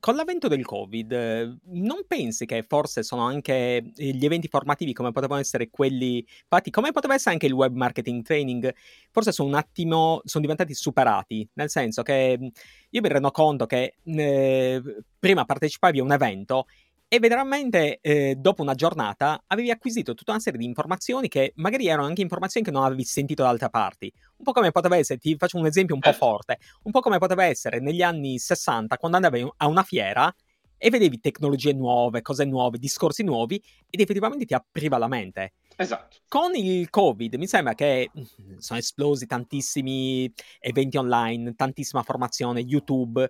con 0.00 0.16
l'avvento 0.16 0.48
del 0.48 0.64
Covid, 0.64 1.58
non 1.64 2.04
pensi 2.06 2.46
che 2.46 2.62
forse 2.62 3.02
sono 3.02 3.22
anche 3.22 3.92
gli 3.94 4.24
eventi 4.24 4.48
formativi 4.48 4.92
come 4.92 5.12
potevano 5.12 5.40
essere 5.40 5.70
quelli 5.70 6.26
fatti, 6.48 6.70
come 6.70 6.92
poteva 6.92 7.14
essere 7.14 7.32
anche 7.32 7.46
il 7.46 7.52
web 7.52 7.74
marketing 7.74 8.22
training, 8.22 8.72
forse 9.10 9.32
sono 9.32 9.48
un 9.48 9.54
attimo, 9.54 10.20
sono 10.24 10.42
diventati 10.42 10.74
superati, 10.74 11.48
nel 11.54 11.70
senso 11.70 12.02
che 12.02 12.52
io 12.90 13.00
mi 13.00 13.08
rendo 13.08 13.30
conto 13.30 13.66
che 13.66 13.96
eh, 14.02 14.82
prima 15.18 15.44
partecipavi 15.44 15.98
a 15.98 16.02
un 16.02 16.12
evento 16.12 16.66
e 17.12 17.18
veramente 17.18 17.98
eh, 18.00 18.36
dopo 18.38 18.62
una 18.62 18.72
giornata 18.72 19.44
avevi 19.48 19.70
acquisito 19.70 20.14
tutta 20.14 20.30
una 20.30 20.40
serie 20.40 20.58
di 20.58 20.64
informazioni 20.64 21.28
che 21.28 21.52
magari 21.56 21.86
erano 21.86 22.06
anche 22.06 22.22
informazioni 22.22 22.64
che 22.64 22.72
non 22.72 22.84
avevi 22.84 23.04
sentito 23.04 23.42
da 23.42 23.50
altre 23.50 23.68
parti. 23.68 24.10
Un 24.38 24.44
po' 24.44 24.52
come 24.52 24.70
poteva 24.70 24.96
essere, 24.96 25.18
ti 25.18 25.36
faccio 25.36 25.58
un 25.58 25.66
esempio 25.66 25.94
un 25.94 26.00
po' 26.00 26.08
certo. 26.08 26.24
forte, 26.24 26.58
un 26.84 26.90
po' 26.90 27.00
come 27.00 27.18
poteva 27.18 27.44
essere 27.44 27.80
negli 27.80 28.00
anni 28.00 28.38
60 28.38 28.96
quando 28.96 29.18
andavi 29.18 29.46
a 29.58 29.66
una 29.66 29.82
fiera 29.82 30.34
e 30.78 30.88
vedevi 30.88 31.20
tecnologie 31.20 31.74
nuove, 31.74 32.22
cose 32.22 32.46
nuove, 32.46 32.78
discorsi 32.78 33.22
nuovi 33.24 33.62
ed 33.90 34.00
effettivamente 34.00 34.46
ti 34.46 34.54
apriva 34.54 34.96
la 34.96 35.06
mente. 35.06 35.52
Esatto. 35.76 36.16
Con 36.26 36.54
il 36.54 36.88
Covid 36.88 37.34
mi 37.34 37.46
sembra 37.46 37.74
che 37.74 38.10
mm, 38.18 38.56
sono 38.56 38.78
esplosi 38.78 39.26
tantissimi 39.26 40.32
eventi 40.60 40.96
online, 40.96 41.52
tantissima 41.56 42.02
formazione, 42.02 42.60
YouTube 42.60 43.28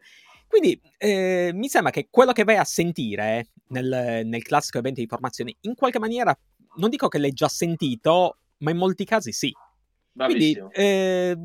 quindi 0.53 0.79
eh, 0.99 1.51
mi 1.55 1.67
sembra 1.67 1.91
che 1.91 2.09
quello 2.11 2.33
che 2.33 2.45
vai 2.45 2.59
a 2.59 2.65
sentire 2.65 3.53
nel, 3.69 4.21
nel, 4.27 4.43
classico 4.43 4.77
evento 4.77 5.01
di 5.01 5.07
formazione, 5.07 5.57
in 5.61 5.75
qualche 5.75 5.99
maniera, 5.99 6.39
non 6.77 6.91
dico 6.91 7.09
che 7.09 7.17
l'hai 7.17 7.33
già 7.33 7.49
sentito, 7.49 8.37
ma 8.59 8.71
in 8.71 8.77
molti 8.77 9.07
casi 9.07 9.33
sì. 9.33 9.51
Bravissimo. 10.13 10.69
Quindi, 10.69 10.87
eh, 10.87 11.39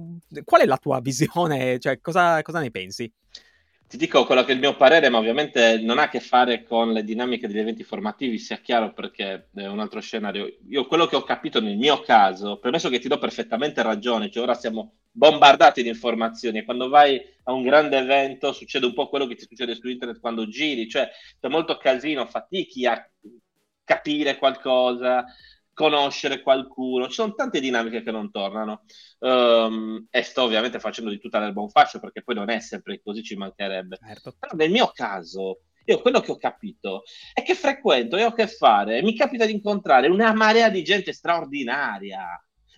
qual 0.44 0.62
è 0.62 0.66
la 0.66 0.76
tua 0.76 1.00
visione? 1.02 1.80
Cioè, 1.80 2.02
cosa, 2.02 2.42
cosa 2.42 2.60
ne 2.60 2.70
pensi? 2.70 3.10
Ti 3.88 3.96
dico 3.96 4.26
quello 4.26 4.44
che 4.44 4.52
è 4.52 4.54
il 4.54 4.60
mio 4.60 4.76
parere, 4.76 5.08
ma 5.08 5.18
ovviamente 5.18 5.80
non 5.80 5.98
ha 5.98 6.04
a 6.04 6.10
che 6.10 6.20
fare 6.20 6.64
con 6.64 6.92
le 6.92 7.06
dinamiche 7.06 7.48
degli 7.48 7.60
eventi 7.60 7.84
formativi, 7.84 8.38
sia 8.38 8.58
chiaro 8.58 8.92
perché 8.94 9.48
è 9.56 9.66
un 9.66 9.80
altro 9.80 10.02
scenario. 10.02 10.58
Io 10.68 10.86
quello 10.88 11.06
che 11.06 11.16
ho 11.16 11.24
capito 11.24 11.62
nel 11.62 11.78
mio 11.78 12.02
caso, 12.02 12.58
premesso 12.60 12.90
che 12.90 13.00
ti 13.00 13.08
do 13.08 13.18
perfettamente 13.18 13.82
ragione, 13.82 14.30
cioè 14.30 14.44
ora 14.44 14.56
siamo 14.56 14.96
bombardati 15.10 15.84
di 15.84 15.90
informazioni 15.90 16.60
e 16.60 16.66
quando 16.66 16.90
vai 16.90 17.20
a 17.44 17.54
un 17.54 17.64
grande 17.64 17.98
evento 17.98 18.52
succede 18.52 18.86
un 18.86 18.94
po' 18.94 19.08
quello 19.08 19.26
che 19.26 19.36
ti 19.36 19.46
succede 19.48 19.74
su 19.74 19.88
internet 19.88 20.20
quando 20.20 20.48
giri, 20.50 20.90
cioè 20.90 21.10
c'è 21.40 21.48
molto 21.48 21.78
casino, 21.78 22.26
fatichi 22.26 22.86
a 22.86 23.10
capire 23.86 24.38
qualcosa, 24.38 25.26
conoscere 25.78 26.42
qualcuno, 26.42 27.06
ci 27.06 27.14
sono 27.14 27.36
tante 27.36 27.60
dinamiche 27.60 28.02
che 28.02 28.10
non 28.10 28.32
tornano 28.32 28.82
um, 29.20 30.08
e 30.10 30.24
sto 30.24 30.42
ovviamente 30.42 30.80
facendo 30.80 31.12
di 31.12 31.20
tutta 31.20 31.38
l'erba 31.38 31.62
un 31.62 31.70
fascio 31.70 32.00
perché 32.00 32.24
poi 32.24 32.34
non 32.34 32.50
è 32.50 32.60
sempre 32.60 33.00
così, 33.00 33.22
ci 33.22 33.36
mancherebbe. 33.36 34.00
Certo. 34.04 34.34
Però 34.40 34.56
nel 34.56 34.72
mio 34.72 34.90
caso, 34.92 35.60
io 35.86 36.02
quello 36.02 36.20
che 36.20 36.32
ho 36.32 36.38
capito 36.38 37.04
è 37.32 37.44
che 37.44 37.54
frequento 37.54 38.18
e 38.18 38.24
ho 38.24 38.30
a 38.30 38.34
che 38.34 38.48
fare, 38.48 39.04
mi 39.04 39.16
capita 39.16 39.46
di 39.46 39.52
incontrare 39.52 40.08
una 40.08 40.34
marea 40.34 40.70
di 40.70 40.82
gente 40.84 41.14
straordinaria, 41.14 42.26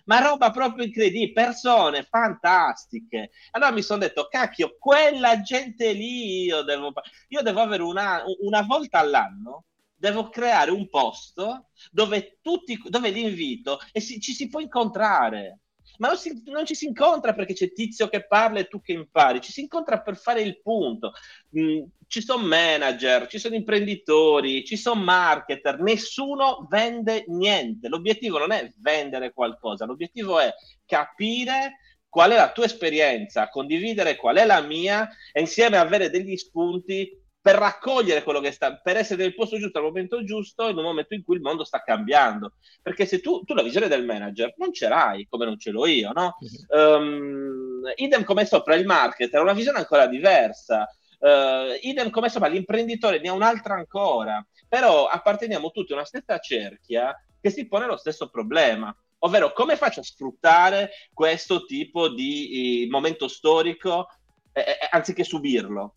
ma 0.04 0.20
roba 0.20 0.50
proprio 0.50 0.84
incredibile, 0.84 1.32
persone 1.32 2.02
fantastiche. 2.02 3.30
Allora 3.52 3.72
mi 3.72 3.80
sono 3.80 4.00
detto, 4.00 4.28
cacchio, 4.28 4.76
quella 4.78 5.40
gente 5.40 5.92
lì 5.92 6.42
io 6.42 6.60
devo, 6.60 6.92
io 7.28 7.40
devo 7.40 7.60
avere 7.60 7.82
una, 7.82 8.22
una 8.42 8.60
volta 8.60 8.98
all'anno 8.98 9.64
devo 10.00 10.30
creare 10.30 10.70
un 10.70 10.88
posto 10.88 11.68
dove, 11.90 12.38
tutti, 12.40 12.80
dove 12.86 13.10
li 13.10 13.22
invito 13.22 13.78
e 13.92 14.00
si, 14.00 14.18
ci 14.18 14.32
si 14.32 14.48
può 14.48 14.60
incontrare. 14.60 15.60
Ma 15.98 16.08
non, 16.08 16.16
si, 16.16 16.42
non, 16.46 16.64
ci 16.64 16.74
si 16.74 16.86
incontra 16.86 17.34
perché 17.34 17.52
c'è 17.52 17.72
tizio 17.72 18.08
che 18.08 18.26
parla 18.26 18.60
e 18.60 18.68
tu 18.68 18.80
che 18.80 18.92
impari, 18.92 19.42
ci 19.42 19.52
si 19.52 19.60
incontra 19.60 20.00
per 20.00 20.16
fare 20.16 20.40
il 20.40 20.62
punto. 20.62 21.12
Mm, 21.58 21.82
ci 22.06 22.22
sono 22.22 22.46
manager, 22.46 23.26
ci 23.26 23.38
sono 23.38 23.54
imprenditori, 23.54 24.64
ci 24.64 24.78
sono 24.78 25.02
marketer, 25.02 25.78
nessuno 25.80 26.66
vende 26.70 27.24
niente. 27.28 27.88
L'obiettivo 27.88 28.38
non 28.38 28.52
è 28.52 28.72
vendere 28.78 29.34
qualcosa, 29.34 29.84
l'obiettivo 29.84 30.40
è 30.40 30.50
capire 30.86 31.76
qual 32.08 32.30
è 32.30 32.36
la 32.36 32.50
tua 32.50 32.64
esperienza, 32.64 33.50
condividere 33.50 34.16
qual 34.16 34.36
è 34.36 34.46
la 34.46 34.62
mia 34.62 35.06
e 35.32 35.40
insieme 35.40 35.76
avere 35.76 36.08
degli 36.08 36.36
spunti 36.36 37.20
per 37.42 37.56
raccogliere 37.56 38.22
quello 38.22 38.40
che 38.40 38.52
sta, 38.52 38.76
per 38.76 38.96
essere 38.96 39.22
nel 39.22 39.34
posto 39.34 39.58
giusto 39.58 39.78
al 39.78 39.84
momento 39.84 40.22
giusto, 40.24 40.68
in 40.68 40.76
un 40.76 40.82
momento 40.82 41.14
in 41.14 41.24
cui 41.24 41.36
il 41.36 41.40
mondo 41.40 41.64
sta 41.64 41.82
cambiando. 41.82 42.52
Perché 42.82 43.06
se 43.06 43.20
tu, 43.20 43.42
tu 43.44 43.54
la 43.54 43.62
visione 43.62 43.88
del 43.88 44.04
manager 44.04 44.54
non 44.58 44.72
ce 44.72 44.88
l'hai, 44.88 45.26
come 45.28 45.46
non 45.46 45.58
ce 45.58 45.70
l'ho 45.70 45.86
io, 45.86 46.12
no? 46.12 46.36
Um, 46.68 47.82
idem 47.96 48.24
come 48.24 48.44
sopra 48.44 48.74
il 48.74 48.84
marketer, 48.84 49.40
ha 49.40 49.42
una 49.42 49.54
visione 49.54 49.78
ancora 49.78 50.06
diversa. 50.06 50.86
Uh, 51.18 51.76
idem 51.80 52.10
come 52.10 52.30
sopra 52.30 52.48
l'imprenditore 52.48 53.20
ne 53.20 53.28
ha 53.28 53.32
un'altra 53.32 53.74
ancora. 53.74 54.44
Però 54.68 55.06
apparteniamo 55.06 55.70
tutti 55.70 55.92
a 55.92 55.96
una 55.96 56.04
stessa 56.04 56.38
cerchia 56.38 57.14
che 57.40 57.50
si 57.50 57.66
pone 57.66 57.86
lo 57.86 57.96
stesso 57.96 58.28
problema 58.28 58.94
ovvero 59.22 59.52
come 59.52 59.76
faccio 59.76 60.00
a 60.00 60.02
sfruttare 60.04 60.90
questo 61.12 61.64
tipo 61.64 62.08
di 62.08 62.84
eh, 62.84 62.88
momento 62.88 63.28
storico 63.28 64.08
eh, 64.52 64.60
eh, 64.60 64.88
anziché 64.90 65.24
subirlo. 65.24 65.96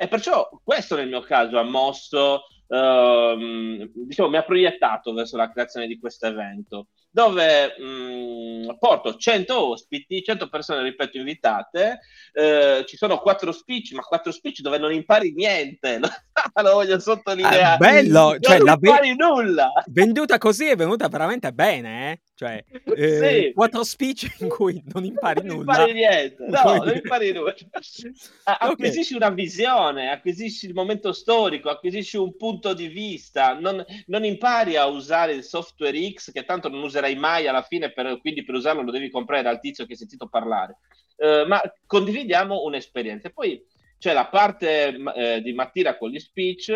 E 0.00 0.06
perciò 0.06 0.48
questo 0.62 0.94
nel 0.94 1.08
mio 1.08 1.22
caso 1.22 1.58
ha 1.58 1.64
mosso, 1.64 2.42
ehm, 2.68 3.90
diciamo, 3.92 4.28
mi 4.28 4.36
ha 4.36 4.44
proiettato 4.44 5.12
verso 5.12 5.36
la 5.36 5.50
creazione 5.50 5.88
di 5.88 5.98
questo 5.98 6.26
evento, 6.26 6.86
dove 7.10 7.74
mh, 7.76 8.76
porto 8.78 9.16
100 9.16 9.70
ospiti, 9.70 10.22
100 10.22 10.48
persone, 10.48 10.84
ripeto, 10.84 11.16
invitate, 11.18 11.98
eh, 12.32 12.84
ci 12.86 12.96
sono 12.96 13.18
quattro 13.18 13.50
speech, 13.50 13.90
ma 13.94 14.02
quattro 14.02 14.30
speech 14.30 14.60
dove 14.60 14.78
non 14.78 14.92
impari 14.92 15.32
niente, 15.32 15.98
lo 16.62 16.72
voglio 16.74 17.00
sottolineare. 17.00 17.74
È 17.74 17.76
bello, 17.78 18.30
non 18.30 18.38
cioè, 18.40 18.58
impari 18.58 19.16
la 19.16 19.26
nulla. 19.26 19.72
Venduta 19.86 20.38
così 20.38 20.66
è 20.66 20.76
venuta 20.76 21.08
veramente 21.08 21.52
bene, 21.52 22.12
eh? 22.12 22.20
Cioè, 22.38 22.64
eh, 22.94 23.42
sì. 23.46 23.52
quattro 23.52 23.82
speech 23.82 24.36
in 24.38 24.48
cui 24.48 24.80
non 24.92 25.04
impari 25.04 25.42
non 25.44 25.56
nulla. 25.56 25.78
Non 25.78 25.88
impari 25.88 25.92
niente, 25.92 26.46
no, 26.46 26.76
non 26.84 26.94
impari 26.94 27.32
nulla. 27.32 27.52
Acquisisci 28.44 29.14
okay. 29.14 29.26
una 29.26 29.34
visione, 29.34 30.10
acquisisci 30.10 30.66
il 30.66 30.72
momento 30.72 31.12
storico, 31.12 31.68
acquisisci 31.68 32.16
un 32.16 32.36
punto 32.36 32.74
di 32.74 32.86
vista, 32.86 33.58
non, 33.58 33.84
non, 34.06 34.24
impari 34.24 34.76
a 34.76 34.86
usare 34.86 35.32
il 35.32 35.42
software 35.42 36.12
X 36.12 36.30
che 36.30 36.44
tanto 36.44 36.68
non 36.68 36.80
userai 36.80 37.16
mai 37.16 37.48
alla 37.48 37.62
fine, 37.62 37.90
per, 37.90 38.20
quindi 38.20 38.44
per 38.44 38.54
usarlo 38.54 38.82
lo 38.82 38.92
devi 38.92 39.10
comprare 39.10 39.42
dal 39.42 39.58
tizio 39.58 39.84
che 39.84 39.92
hai 39.92 39.98
sentito 39.98 40.28
parlare. 40.28 40.76
Uh, 41.16 41.44
ma 41.48 41.60
condividiamo 41.86 42.62
un'esperienza. 42.62 43.30
Poi 43.30 43.60
c'è 43.98 44.12
la 44.12 44.28
parte 44.28 44.96
eh, 45.16 45.42
di 45.42 45.52
Mattia 45.52 45.98
con 45.98 46.10
gli 46.10 46.20
speech, 46.20 46.70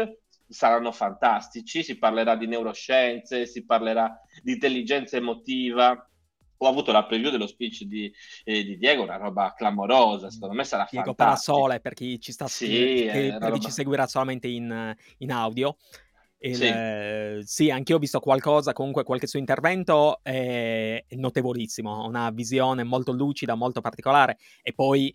saranno 0.52 0.92
fantastici, 0.92 1.82
si 1.82 1.98
parlerà 1.98 2.36
di 2.36 2.46
neuroscienze, 2.46 3.46
si 3.46 3.64
parlerà 3.64 4.20
di 4.42 4.52
intelligenza 4.52 5.16
emotiva. 5.16 6.06
Ho 6.58 6.68
avuto 6.68 6.92
la 6.92 7.04
preview 7.04 7.30
dello 7.30 7.48
speech 7.48 7.82
di, 7.82 8.12
eh, 8.44 8.62
di 8.62 8.78
Diego, 8.78 9.02
una 9.02 9.16
roba 9.16 9.52
clamorosa, 9.56 10.30
secondo 10.30 10.54
me 10.54 10.62
sarà 10.62 10.86
Diego 10.88 11.06
fantastico. 11.06 11.54
Parasole, 11.54 11.80
per 11.80 11.94
chi 11.94 12.20
ci 12.20 12.30
sta 12.30 12.46
sì, 12.46 12.66
che, 13.10 13.10
per 13.32 13.42
roba... 13.42 13.54
chi 13.54 13.60
ci 13.62 13.70
seguirà 13.72 14.06
solamente 14.06 14.46
in, 14.46 14.94
in 15.18 15.32
audio. 15.32 15.76
Il, 16.44 16.56
sì. 16.56 16.64
Eh, 16.64 17.40
sì, 17.44 17.70
anche 17.70 17.92
io 17.92 17.98
ho 17.98 18.00
visto 18.00 18.18
qualcosa, 18.20 18.72
comunque 18.72 19.04
qualche 19.04 19.28
suo 19.28 19.38
intervento 19.38 20.18
è 20.22 21.04
notevolissimo, 21.10 22.04
una 22.04 22.30
visione 22.30 22.82
molto 22.82 23.12
lucida, 23.12 23.54
molto 23.54 23.80
particolare 23.80 24.38
e 24.60 24.72
poi 24.72 25.14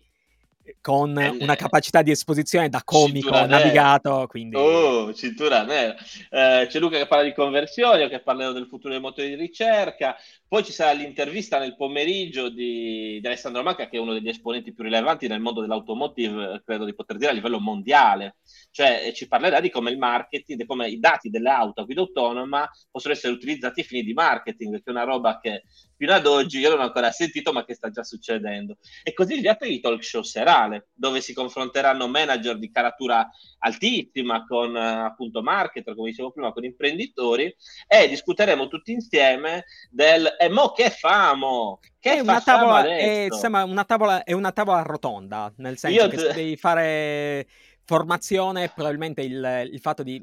con 0.80 1.18
eh, 1.18 1.28
una 1.40 1.54
capacità 1.56 2.02
di 2.02 2.10
esposizione 2.10 2.68
da 2.68 2.82
comico 2.84 3.30
navigato. 3.30 4.26
Quindi... 4.28 4.56
Oh, 4.56 5.12
cintura 5.14 5.64
nera. 5.64 5.96
Eh, 6.30 6.66
c'è 6.68 6.78
Luca 6.78 6.98
che 6.98 7.06
parla 7.06 7.24
di 7.24 7.34
conversione, 7.34 8.08
che 8.08 8.20
parlerà 8.20 8.52
del 8.52 8.66
futuro 8.66 8.92
dei 8.92 9.00
motori 9.00 9.28
di 9.28 9.34
ricerca. 9.34 10.16
Poi 10.46 10.64
ci 10.64 10.72
sarà 10.72 10.92
l'intervista 10.92 11.58
nel 11.58 11.76
pomeriggio 11.76 12.48
di, 12.48 13.18
di, 13.20 13.26
Alessandro 13.26 13.62
Manca, 13.62 13.88
che 13.88 13.96
è 13.96 14.00
uno 14.00 14.14
degli 14.14 14.28
esponenti 14.28 14.72
più 14.72 14.84
rilevanti 14.84 15.26
nel 15.28 15.40
mondo 15.40 15.60
dell'automotive, 15.60 16.62
credo 16.64 16.84
di 16.84 16.94
poter 16.94 17.16
dire 17.16 17.30
a 17.30 17.34
livello 17.34 17.60
mondiale. 17.60 18.36
Cioè, 18.70 19.12
ci 19.14 19.28
parlerà 19.28 19.60
di 19.60 19.70
come 19.70 19.90
il 19.90 19.98
marketing, 19.98 20.60
di 20.60 20.66
come 20.66 20.88
i 20.88 20.98
dati 20.98 21.28
delle 21.28 21.50
auto 21.50 21.82
a 21.82 21.84
guida 21.84 22.00
autonoma 22.00 22.68
possono 22.90 23.14
essere 23.14 23.32
utilizzati 23.32 23.80
a 23.80 23.84
fini 23.84 24.02
di 24.02 24.12
marketing, 24.12 24.76
che 24.76 24.82
è 24.84 24.90
una 24.90 25.04
roba 25.04 25.38
che 25.40 25.64
fino 25.98 26.12
ad 26.12 26.26
oggi 26.26 26.60
io 26.60 26.70
non 26.70 26.78
ho 26.78 26.84
ancora 26.84 27.10
sentito, 27.10 27.52
ma 27.52 27.64
che 27.64 27.74
sta 27.74 27.90
già 27.90 28.04
succedendo. 28.04 28.78
E 29.02 29.12
così 29.12 29.40
via 29.40 29.56
per 29.56 29.68
il 29.68 29.80
talk 29.80 30.02
show 30.02 30.22
serale, 30.22 30.90
dove 30.94 31.20
si 31.20 31.34
confronteranno 31.34 32.06
manager 32.06 32.56
di 32.56 32.70
caratura 32.70 33.28
altissima 33.58 34.46
con 34.46 34.76
eh, 34.76 34.80
appunto 34.80 35.42
marketer, 35.42 35.96
come 35.96 36.10
dicevo 36.10 36.30
prima, 36.30 36.52
con 36.52 36.64
imprenditori, 36.64 37.54
e 37.88 38.08
discuteremo 38.08 38.68
tutti 38.68 38.92
insieme 38.92 39.64
del 39.90 40.36
e 40.38 40.48
mo 40.48 40.70
che 40.70 40.90
famo? 40.90 41.80
Che 41.98 42.12
è 42.12 42.20
una 42.20 42.40
tavola, 42.40 42.86
è, 42.86 43.26
sembra 43.30 43.64
una 43.64 43.84
tavola, 43.84 44.22
è 44.22 44.32
una 44.32 44.52
tavola 44.52 44.82
rotonda, 44.82 45.52
nel 45.56 45.78
senso 45.78 46.00
io 46.00 46.08
che 46.08 46.32
devi 46.32 46.56
fare 46.56 47.48
formazione, 47.84 48.70
probabilmente 48.72 49.22
il, 49.22 49.68
il 49.72 49.80
fatto 49.80 50.04
di 50.04 50.22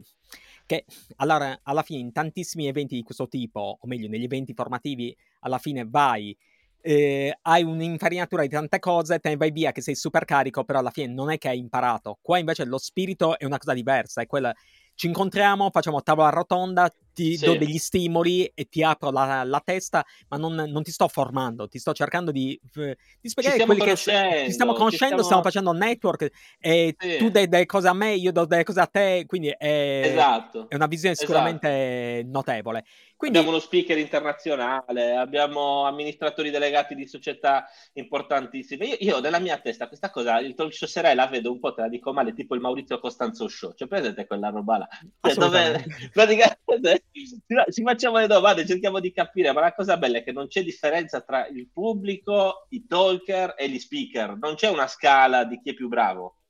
che 0.66 0.86
allora, 1.18 1.60
alla 1.64 1.84
fine 1.84 2.00
in 2.00 2.12
tantissimi 2.12 2.68
eventi 2.68 2.96
di 2.96 3.04
questo 3.04 3.28
tipo, 3.28 3.78
o 3.80 3.88
meglio 3.88 4.08
negli 4.08 4.24
eventi 4.24 4.54
formativi, 4.54 5.16
alla 5.42 5.58
fine 5.58 5.86
vai, 5.88 6.36
eh, 6.82 7.36
hai 7.42 7.64
un'infarinatura 7.64 8.44
di 8.44 8.50
tante 8.50 8.80
cose, 8.80 9.20
te 9.20 9.30
ne 9.30 9.38
vai 9.38 9.52
via 9.52 9.72
che 9.72 9.82
sei 9.82 9.96
super 9.96 10.26
carico, 10.26 10.64
però 10.64 10.80
alla 10.80 10.92
fine 10.92 11.12
non 11.12 11.32
è 11.32 11.38
che 11.38 11.50
hai 11.50 11.58
imparato. 11.58 12.20
Qua 12.22 12.38
invece 12.38 12.66
lo 12.66 12.78
spirito 12.78 13.38
è 13.40 13.46
una 13.46 13.58
cosa 13.58 13.74
diversa, 13.74 14.22
è 14.22 14.28
quella 14.28 14.54
ci 14.94 15.08
incontriamo, 15.08 15.70
facciamo 15.72 16.02
tavola 16.02 16.30
rotonda, 16.30 16.92
ti 17.16 17.38
sì. 17.38 17.46
do 17.46 17.56
degli 17.58 17.78
stimoli 17.78 18.46
e 18.54 18.66
ti 18.66 18.84
apro 18.84 19.10
la, 19.10 19.44
la 19.46 19.62
testa, 19.64 20.06
ma 20.28 20.38
non, 20.38 20.54
non, 20.54 20.84
ti 20.84 20.92
sto 20.92 21.08
formando, 21.08 21.68
ti 21.68 21.80
sto 21.80 21.94
cercando 21.94 22.32
di, 22.32 22.60
di 22.74 23.30
spiegare 23.30 23.64
quelli 23.64 23.82
che 23.82 23.96
ci 23.96 24.12
stiamo 24.52 24.74
conoscendo, 24.74 25.24
stiamo... 25.24 25.24
stiamo... 25.24 25.42
facendo 25.42 25.72
network 25.72 26.30
e 26.60 26.96
sì. 26.98 27.18
tu 27.18 27.30
dai 27.30 27.48
delle 27.48 27.66
cose 27.66 27.88
a 27.88 27.94
me, 27.94 28.14
io 28.14 28.32
do 28.32 28.46
delle 28.46 28.64
cose 28.64 28.82
a 28.82 28.86
te, 28.88 29.24
quindi 29.26 29.48
è, 29.48 30.02
esatto. 30.06 30.68
è 30.70 30.76
una 30.76 30.88
visione 30.88 31.16
sicuramente 31.16 32.18
esatto. 32.18 32.32
notevole. 32.32 32.84
Quindi... 33.16 33.38
Abbiamo 33.38 33.56
uno 33.56 33.64
speaker 33.64 33.98
internazionale, 33.98 35.16
abbiamo 35.16 35.86
amministratori 35.86 36.50
delegati 36.50 36.96
di 36.96 37.08
società 37.08 37.66
importantissime. 37.94 38.86
Io, 38.86 38.98
io 39.00 39.20
nella 39.22 39.40
mia 39.40 39.58
testa 39.58 39.88
questa 39.88 40.10
cosa, 40.10 40.40
il 40.40 40.54
talk 40.54 40.74
show 40.74 40.88
serale 40.88 41.16
la 41.16 41.28
vedo 41.28 41.52
un 41.52 41.60
po', 41.60 41.74
te 41.74 41.82
la 41.82 41.88
dico 41.88 42.12
male, 42.12 42.34
tipo 42.34 42.56
il 42.56 42.62
Maurizio 42.62 43.00
Costanzo 43.00 43.48
Show. 43.48 43.74
Cioè, 43.74 43.88
presente 43.88 44.28
quella 44.28 44.50
roba 44.50 44.80
là? 44.80 44.88
Cioè, 45.22 45.34
dove 45.36 45.86
praticamente 46.12 47.05
ci 47.12 47.84
facciamo 47.84 48.18
le 48.18 48.28
domande, 48.28 48.66
cerchiamo 48.66 49.00
di 49.00 49.12
capire, 49.12 49.52
ma 49.52 49.62
la 49.62 49.74
cosa 49.74 49.98
bella 49.98 50.18
è 50.18 50.24
che 50.24 50.32
non 50.32 50.48
c'è 50.48 50.64
differenza 50.64 51.22
tra 51.22 51.48
il 51.48 51.70
pubblico, 51.72 52.68
i 52.70 52.86
talker 52.86 53.56
e 53.58 53.70
gli 53.70 53.80
speaker. 53.80 54.38
Non 54.38 54.56
c'è 54.56 54.70
una 54.70 54.88
scala 54.88 55.46
di 55.46 55.60
chi 55.62 55.72
è 55.72 55.74
più 55.74 55.88
bravo. 55.88 56.42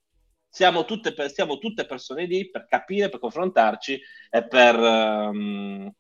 Siamo 0.50 0.86
tutte, 0.86 1.14
siamo 1.30 1.58
tutte 1.58 1.86
persone 1.86 2.26
lì 2.26 2.50
per 2.50 2.66
capire, 2.68 3.10
per 3.10 3.20
confrontarci 3.20 4.00
e 4.30 4.48
per... 4.48 4.80
Um, 4.80 5.94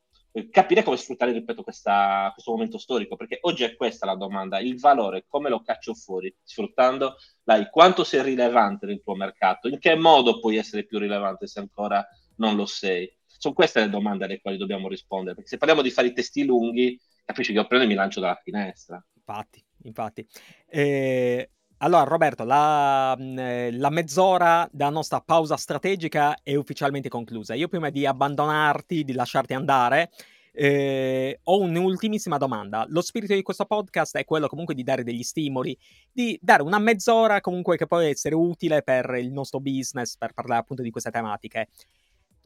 capire 0.49 0.83
come 0.83 0.97
sfruttare, 0.97 1.31
ripeto, 1.31 1.63
questa, 1.63 2.29
questo 2.33 2.51
momento 2.51 2.77
storico, 2.77 3.15
perché 3.15 3.37
oggi 3.41 3.63
è 3.63 3.75
questa 3.75 4.05
la 4.05 4.15
domanda, 4.15 4.59
il 4.59 4.77
valore, 4.79 5.25
come 5.27 5.49
lo 5.49 5.61
caccio 5.61 5.93
fuori, 5.93 6.33
sfruttando, 6.43 7.15
dai, 7.43 7.69
quanto 7.69 8.03
sei 8.03 8.21
rilevante 8.21 8.85
nel 8.85 9.01
tuo 9.01 9.15
mercato, 9.15 9.67
in 9.67 9.79
che 9.79 9.95
modo 9.95 10.39
puoi 10.39 10.57
essere 10.57 10.85
più 10.85 10.99
rilevante 10.99 11.47
se 11.47 11.59
ancora 11.59 12.05
non 12.37 12.55
lo 12.55 12.65
sei. 12.65 13.09
Sono 13.37 13.53
queste 13.53 13.81
le 13.81 13.89
domande 13.89 14.25
alle 14.25 14.41
quali 14.41 14.57
dobbiamo 14.57 14.87
rispondere, 14.87 15.35
perché 15.35 15.49
se 15.49 15.57
parliamo 15.57 15.81
di 15.81 15.91
fare 15.91 16.07
i 16.07 16.13
testi 16.13 16.43
lunghi, 16.43 16.99
capisci 17.23 17.51
che 17.51 17.59
io 17.59 17.67
prendo 17.67 17.85
e 17.85 17.87
mi 17.89 17.95
lancio 17.95 18.19
dalla 18.19 18.39
finestra. 18.43 19.03
Infatti, 19.15 19.63
infatti. 19.83 20.27
Eh, 20.67 21.49
allora, 21.79 22.03
Roberto, 22.03 22.43
la, 22.45 23.17
mm, 23.19 23.37
la, 23.77 23.89
mezz'ora 23.89 24.67
della 24.71 24.89
nostra 24.89 25.19
pausa 25.21 25.57
strategica 25.57 26.37
è 26.41 26.55
ufficialmente 26.55 27.09
conclusa. 27.09 27.53
Io 27.53 27.67
prima 27.67 27.89
di 27.89 28.05
abbandonarti, 28.05 29.03
di 29.03 29.13
lasciarti 29.13 29.53
andare, 29.53 30.11
eh, 30.53 31.39
ho 31.43 31.59
un'ultimissima 31.59 32.37
domanda. 32.37 32.85
Lo 32.87 33.01
spirito 33.01 33.33
di 33.33 33.41
questo 33.41 33.65
podcast 33.65 34.17
è 34.17 34.23
quello 34.23 34.47
comunque 34.47 34.73
di 34.73 34.83
dare 34.83 35.03
degli 35.03 35.23
stimoli, 35.23 35.77
di 36.11 36.39
dare 36.41 36.63
una 36.63 36.79
mezz'ora 36.79 37.41
comunque 37.41 37.75
che 37.77 37.87
può 37.87 37.97
essere 37.97 38.35
utile 38.35 38.81
per 38.81 39.15
il 39.19 39.31
nostro 39.31 39.59
business, 39.59 40.15
per 40.17 40.33
parlare 40.33 40.61
appunto 40.61 40.81
di 40.81 40.91
queste 40.91 41.11
tematiche. 41.11 41.67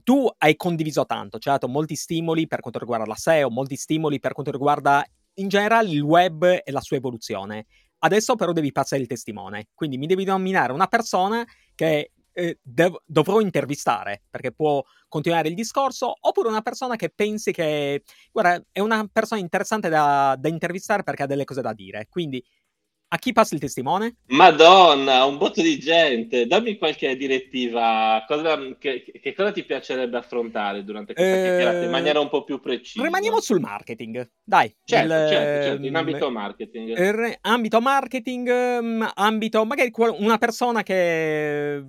Tu 0.09 0.27
hai 0.39 0.55
condiviso 0.55 1.05
tanto, 1.05 1.37
ci 1.37 1.49
hai 1.49 1.53
dato 1.53 1.67
molti 1.67 1.93
stimoli 1.93 2.47
per 2.47 2.61
quanto 2.61 2.79
riguarda 2.79 3.05
la 3.05 3.13
SEO, 3.13 3.51
molti 3.51 3.75
stimoli 3.75 4.19
per 4.19 4.33
quanto 4.33 4.51
riguarda 4.51 5.05
in 5.35 5.47
generale 5.47 5.91
il 5.91 6.01
web 6.01 6.45
e 6.45 6.71
la 6.71 6.81
sua 6.81 6.97
evoluzione. 6.97 7.67
Adesso 7.99 8.33
però 8.33 8.51
devi 8.51 8.71
passare 8.71 9.03
il 9.03 9.07
testimone, 9.07 9.67
quindi 9.75 9.99
mi 9.99 10.07
devi 10.07 10.23
nominare 10.23 10.73
una 10.73 10.87
persona 10.87 11.45
che 11.75 12.13
eh, 12.31 12.57
dev- 12.59 13.03
dovrò 13.05 13.39
intervistare 13.39 14.23
perché 14.27 14.51
può 14.51 14.83
continuare 15.07 15.49
il 15.49 15.53
discorso, 15.53 16.11
oppure 16.19 16.47
una 16.47 16.61
persona 16.61 16.95
che 16.95 17.11
pensi 17.11 17.51
che, 17.51 18.01
guarda, 18.31 18.63
è 18.71 18.79
una 18.79 19.07
persona 19.11 19.39
interessante 19.39 19.89
da, 19.89 20.35
da 20.39 20.49
intervistare 20.49 21.03
perché 21.03 21.21
ha 21.21 21.27
delle 21.27 21.45
cose 21.45 21.61
da 21.61 21.73
dire. 21.73 22.07
Quindi 22.09 22.43
a 23.11 23.17
chi 23.17 23.33
passa 23.33 23.55
il 23.55 23.59
testimone? 23.59 24.17
Madonna, 24.27 25.25
un 25.25 25.37
botto 25.37 25.61
di 25.63 25.79
gente. 25.79 26.45
Dammi 26.45 26.77
qualche 26.77 27.15
direttiva. 27.15 28.23
Cosa, 28.27 28.57
che, 28.77 29.03
che, 29.19 29.33
cosa 29.33 29.51
ti 29.51 29.63
piacerebbe 29.63 30.17
affrontare 30.17 30.83
durante 30.83 31.13
questa 31.13 31.35
eh, 31.35 31.41
chiacchierata 31.41 31.83
in 31.85 31.89
maniera 31.89 32.19
un 32.19 32.29
po' 32.29 32.43
più 32.43 32.59
precisa? 32.59 33.03
Rimaniamo 33.03 33.39
sul 33.41 33.59
marketing. 33.59 34.29
Dai. 34.43 34.75
Certo, 34.83 35.05
il, 35.05 35.27
certo, 35.27 35.65
certo, 35.65 35.85
in 35.85 35.95
ambito 35.95 36.29
marketing. 36.29 36.97
Er, 36.97 37.37
ambito 37.41 37.81
marketing, 37.81 38.81
mm, 38.81 39.03
ambito 39.15 39.65
magari 39.65 39.91
una 40.17 40.37
persona 40.37 40.83
che 40.83 41.83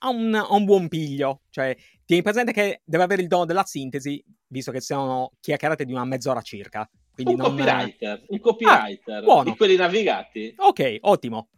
ha 0.00 0.08
un, 0.08 0.34
ha 0.34 0.54
un 0.54 0.64
buon 0.64 0.86
piglio. 0.86 1.42
Cioè, 1.50 1.76
tieni 2.04 2.22
presente 2.22 2.52
che 2.52 2.82
deve 2.84 3.02
avere 3.02 3.22
il 3.22 3.28
dono 3.28 3.44
della 3.44 3.64
sintesi, 3.64 4.24
visto 4.46 4.70
che 4.70 4.80
siano 4.80 5.32
chiacchierate 5.40 5.84
di 5.84 5.92
una 5.92 6.04
mezz'ora 6.04 6.42
circa. 6.42 6.88
Quindi 7.22 7.34
un 7.34 7.40
non... 7.40 7.56
copywriter, 7.56 8.24
un 8.28 8.38
copywriter 8.38 9.24
ah, 9.26 9.42
di 9.42 9.56
quelli 9.56 9.74
navigati. 9.74 10.54
Ok, 10.56 10.98
ottimo. 11.00 11.48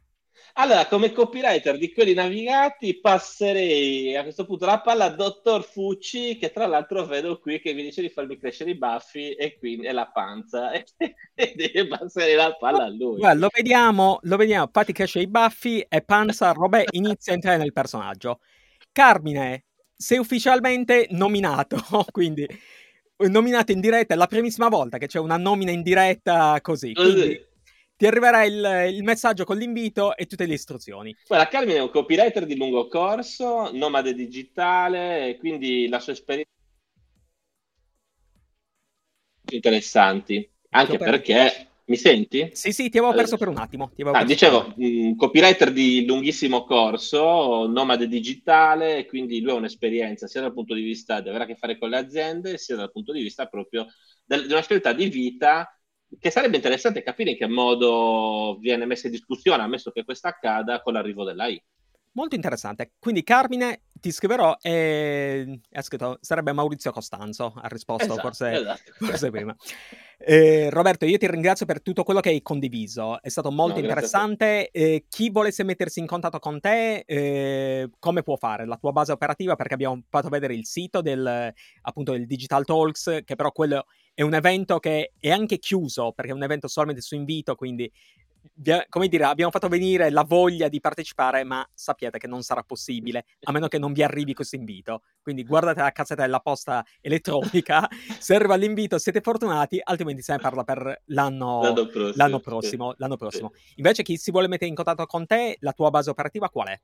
Allora, 0.54 0.86
come 0.86 1.12
copywriter 1.12 1.76
di 1.76 1.92
quelli 1.92 2.14
navigati, 2.14 2.98
passerei 2.98 4.16
a 4.16 4.22
questo 4.22 4.46
punto 4.46 4.64
la 4.64 4.80
palla 4.80 5.04
al 5.04 5.16
dottor 5.16 5.62
Fucci, 5.62 6.38
che 6.38 6.50
tra 6.50 6.66
l'altro 6.66 7.04
vedo 7.04 7.38
qui 7.38 7.60
che 7.60 7.74
mi 7.74 7.82
dice 7.82 8.00
di 8.00 8.08
farmi 8.08 8.38
crescere 8.38 8.70
i 8.70 8.78
baffi 8.78 9.32
e 9.34 9.58
quindi 9.58 9.86
è 9.86 9.92
la 9.92 10.10
panza, 10.10 10.72
e, 10.72 11.86
passare 11.86 12.34
la 12.34 12.56
palla 12.58 12.84
a 12.84 12.88
lui. 12.88 13.18
Guarda, 13.18 13.38
lo 13.38 13.48
vediamo, 13.52 14.18
lo 14.22 14.36
vediamo, 14.38 14.70
fatti 14.72 14.92
crescere 14.92 15.24
i 15.24 15.28
baffi 15.28 15.80
e 15.86 16.00
panza, 16.00 16.52
Robè 16.52 16.84
inizia 16.92 17.32
a 17.32 17.34
entrare 17.34 17.58
nel 17.58 17.74
personaggio. 17.74 18.40
Carmine, 18.92 19.66
sei 19.94 20.18
ufficialmente 20.18 21.06
nominato, 21.10 21.76
quindi 22.10 22.46
nominato 23.28 23.72
in 23.72 23.80
diretta, 23.80 24.14
è 24.14 24.16
la 24.16 24.26
primissima 24.26 24.68
volta 24.68 24.98
che 24.98 25.06
c'è 25.06 25.18
una 25.18 25.36
nomina 25.36 25.70
in 25.70 25.82
diretta 25.82 26.58
così. 26.62 26.92
Quindi 26.92 27.48
ti 27.96 28.06
arriverà 28.06 28.44
il, 28.44 28.94
il, 28.94 29.02
messaggio 29.02 29.44
con 29.44 29.58
l'invito 29.58 30.16
e 30.16 30.24
tutte 30.26 30.46
le 30.46 30.54
istruzioni. 30.54 31.14
Guarda, 31.26 31.48
Carmine 31.48 31.78
è 31.78 31.82
un 31.82 31.90
copywriter 31.90 32.46
di 32.46 32.56
lungo 32.56 32.88
corso, 32.88 33.70
nomade 33.72 34.14
digitale, 34.14 35.36
quindi 35.38 35.86
la 35.86 36.00
sua 36.00 36.14
esperienza 36.14 36.48
interessanti, 39.50 40.48
anche 40.70 40.96
perché 40.96 41.69
mi 41.90 41.96
senti? 41.96 42.48
Sì, 42.52 42.70
sì, 42.70 42.88
ti 42.88 42.98
avevo 42.98 43.12
perso 43.12 43.36
per 43.36 43.48
un 43.48 43.56
attimo. 43.56 43.90
Ah, 44.12 44.24
dicevo, 44.24 44.72
un 44.76 45.16
copywriter 45.16 45.72
di 45.72 46.06
lunghissimo 46.06 46.62
corso, 46.62 47.66
nomade 47.66 48.06
digitale, 48.06 49.06
quindi 49.06 49.40
lui 49.40 49.50
ha 49.50 49.54
un'esperienza 49.54 50.28
sia 50.28 50.40
dal 50.40 50.52
punto 50.52 50.74
di 50.74 50.82
vista 50.82 51.20
di 51.20 51.28
avere 51.28 51.44
a 51.44 51.46
che 51.48 51.56
fare 51.56 51.78
con 51.78 51.90
le 51.90 51.96
aziende, 51.96 52.58
sia 52.58 52.76
dal 52.76 52.92
punto 52.92 53.12
di 53.12 53.20
vista 53.20 53.46
proprio 53.46 53.88
del, 54.24 54.46
di 54.46 54.52
una 54.52 54.62
scelta 54.62 54.92
di 54.92 55.08
vita 55.08 55.68
che 56.18 56.30
sarebbe 56.30 56.56
interessante 56.56 57.02
capire 57.02 57.30
in 57.32 57.36
che 57.36 57.48
modo 57.48 58.56
viene 58.60 58.86
messa 58.86 59.06
in 59.06 59.12
discussione, 59.12 59.62
ammesso 59.62 59.90
che 59.90 60.04
questo 60.04 60.28
accada, 60.28 60.82
con 60.82 60.92
l'arrivo 60.92 61.24
dell'AI. 61.24 61.60
Molto 62.12 62.36
interessante. 62.36 62.92
Quindi 63.00 63.24
Carmine 63.24 63.82
ti 64.00 64.10
scriverò 64.10 64.56
e 64.60 65.60
ha 65.72 65.82
scritto 65.82 66.18
sarebbe 66.20 66.52
Maurizio 66.52 66.90
Costanzo, 66.90 67.52
ha 67.56 67.68
risposto 67.68 68.04
esatto, 68.04 68.20
forse, 68.20 68.52
esatto. 68.52 68.92
forse 68.98 69.30
prima. 69.30 69.54
Eh, 70.22 70.68
Roberto, 70.70 71.06
io 71.06 71.16
ti 71.16 71.26
ringrazio 71.26 71.64
per 71.64 71.80
tutto 71.80 72.02
quello 72.02 72.20
che 72.20 72.28
hai 72.28 72.42
condiviso, 72.42 73.22
è 73.22 73.28
stato 73.28 73.50
molto 73.50 73.76
no, 73.76 73.82
interessante. 73.82 74.70
Eh, 74.70 75.06
chi 75.08 75.30
volesse 75.30 75.64
mettersi 75.64 76.00
in 76.00 76.06
contatto 76.06 76.38
con 76.38 76.60
te, 76.60 77.04
eh, 77.06 77.90
come 77.98 78.22
può 78.22 78.36
fare? 78.36 78.66
La 78.66 78.76
tua 78.76 78.92
base 78.92 79.12
operativa, 79.12 79.56
perché 79.56 79.74
abbiamo 79.74 80.02
fatto 80.08 80.28
vedere 80.28 80.54
il 80.54 80.66
sito 80.66 81.00
del, 81.00 81.52
appunto, 81.82 82.12
del 82.12 82.26
Digital 82.26 82.64
Talks, 82.64 83.20
che 83.24 83.34
però 83.34 83.50
quello 83.50 83.86
è 84.12 84.22
un 84.22 84.34
evento 84.34 84.78
che 84.78 85.12
è 85.18 85.30
anche 85.30 85.58
chiuso, 85.58 86.12
perché 86.12 86.32
è 86.32 86.34
un 86.34 86.42
evento 86.42 86.68
solamente 86.68 87.00
su 87.00 87.14
invito, 87.14 87.54
quindi 87.54 87.90
come 88.88 89.08
dire, 89.08 89.24
abbiamo 89.24 89.50
fatto 89.50 89.68
venire 89.68 90.10
la 90.10 90.24
voglia 90.24 90.68
di 90.68 90.80
partecipare, 90.80 91.44
ma 91.44 91.66
sappiate 91.72 92.18
che 92.18 92.26
non 92.26 92.42
sarà 92.42 92.62
possibile 92.62 93.24
a 93.42 93.52
meno 93.52 93.68
che 93.68 93.78
non 93.78 93.92
vi 93.92 94.02
arrivi 94.02 94.34
questo 94.34 94.56
invito. 94.56 95.02
Quindi 95.22 95.44
guardate 95.44 95.80
la 95.80 95.92
cassetta 95.92 96.22
della 96.22 96.40
posta 96.40 96.84
elettronica, 97.00 97.88
se 98.18 98.34
arriva 98.34 98.56
l'invito 98.56 98.98
siete 98.98 99.20
fortunati, 99.20 99.80
altrimenti 99.82 100.22
se 100.22 100.32
ne 100.32 100.38
parla 100.38 100.64
per 100.64 101.02
l'anno, 101.06 101.62
l'anno 101.62 101.86
prossimo. 101.86 102.12
L'anno 102.16 102.38
prossimo, 102.40 102.94
l'anno 102.96 103.16
prossimo. 103.16 103.52
Invece 103.76 104.02
chi 104.02 104.16
si 104.16 104.30
vuole 104.30 104.48
mettere 104.48 104.68
in 104.68 104.74
contatto 104.74 105.06
con 105.06 105.26
te, 105.26 105.56
la 105.60 105.72
tua 105.72 105.90
base 105.90 106.10
operativa 106.10 106.48
qual 106.48 106.68
è? 106.68 106.80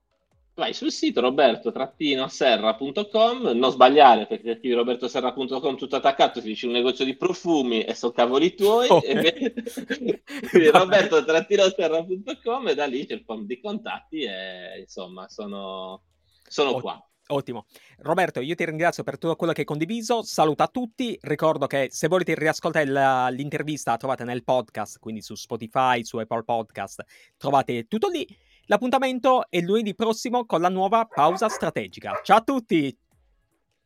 Vai 0.56 0.72
sul 0.72 0.90
sito 0.90 1.20
roberto-serra.com, 1.20 3.50
non 3.54 3.70
sbagliare 3.70 4.26
perché 4.26 4.56
scrivi 4.56 4.74
robertoserra.com 4.74 5.76
tutto 5.76 5.96
attaccato, 5.96 6.40
si 6.40 6.46
dice 6.46 6.64
un 6.66 6.72
negozio 6.72 7.04
di 7.04 7.14
profumi 7.14 7.82
e 7.82 7.92
sono 7.94 8.12
cavoli 8.12 8.54
tuoi, 8.54 8.88
oh. 8.88 9.02
e 9.04 9.52
roberto-serra.com 10.72 12.68
e 12.68 12.74
da 12.74 12.86
lì 12.86 13.04
c'è 13.06 13.12
il 13.14 13.24
form 13.24 13.44
di 13.44 13.60
contatti 13.60 14.22
e 14.22 14.80
insomma 14.80 15.28
sono, 15.28 16.04
sono 16.48 16.70
oh. 16.70 16.80
qua. 16.80 16.98
Ottimo. 17.28 17.66
Roberto, 17.98 18.40
io 18.40 18.54
ti 18.54 18.64
ringrazio 18.64 19.02
per 19.02 19.18
tutto 19.18 19.34
quello 19.34 19.52
che 19.52 19.62
hai 19.62 19.66
condiviso. 19.66 20.22
Saluto 20.22 20.62
a 20.62 20.68
tutti. 20.68 21.18
Ricordo 21.22 21.66
che 21.66 21.88
se 21.90 22.06
volete 22.06 22.36
riascoltare 22.36 22.86
la, 22.86 23.28
l'intervista 23.30 23.90
la 23.90 23.96
trovate 23.96 24.22
nel 24.22 24.44
podcast, 24.44 25.00
quindi 25.00 25.22
su 25.22 25.34
Spotify, 25.34 26.04
su 26.04 26.18
Apple 26.18 26.44
Podcast, 26.44 27.02
trovate 27.36 27.88
tutto 27.88 28.08
lì. 28.08 28.24
L'appuntamento 28.68 29.48
è 29.48 29.60
lunedì 29.60 29.94
prossimo 29.94 30.44
con 30.44 30.60
la 30.60 30.68
nuova 30.68 31.06
pausa 31.06 31.48
strategica. 31.48 32.20
Ciao 32.22 32.38
a 32.38 32.42
tutti! 32.42 32.96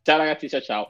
Ciao 0.02 0.16
ragazzi, 0.16 0.48
ciao 0.48 0.60
ciao! 0.62 0.78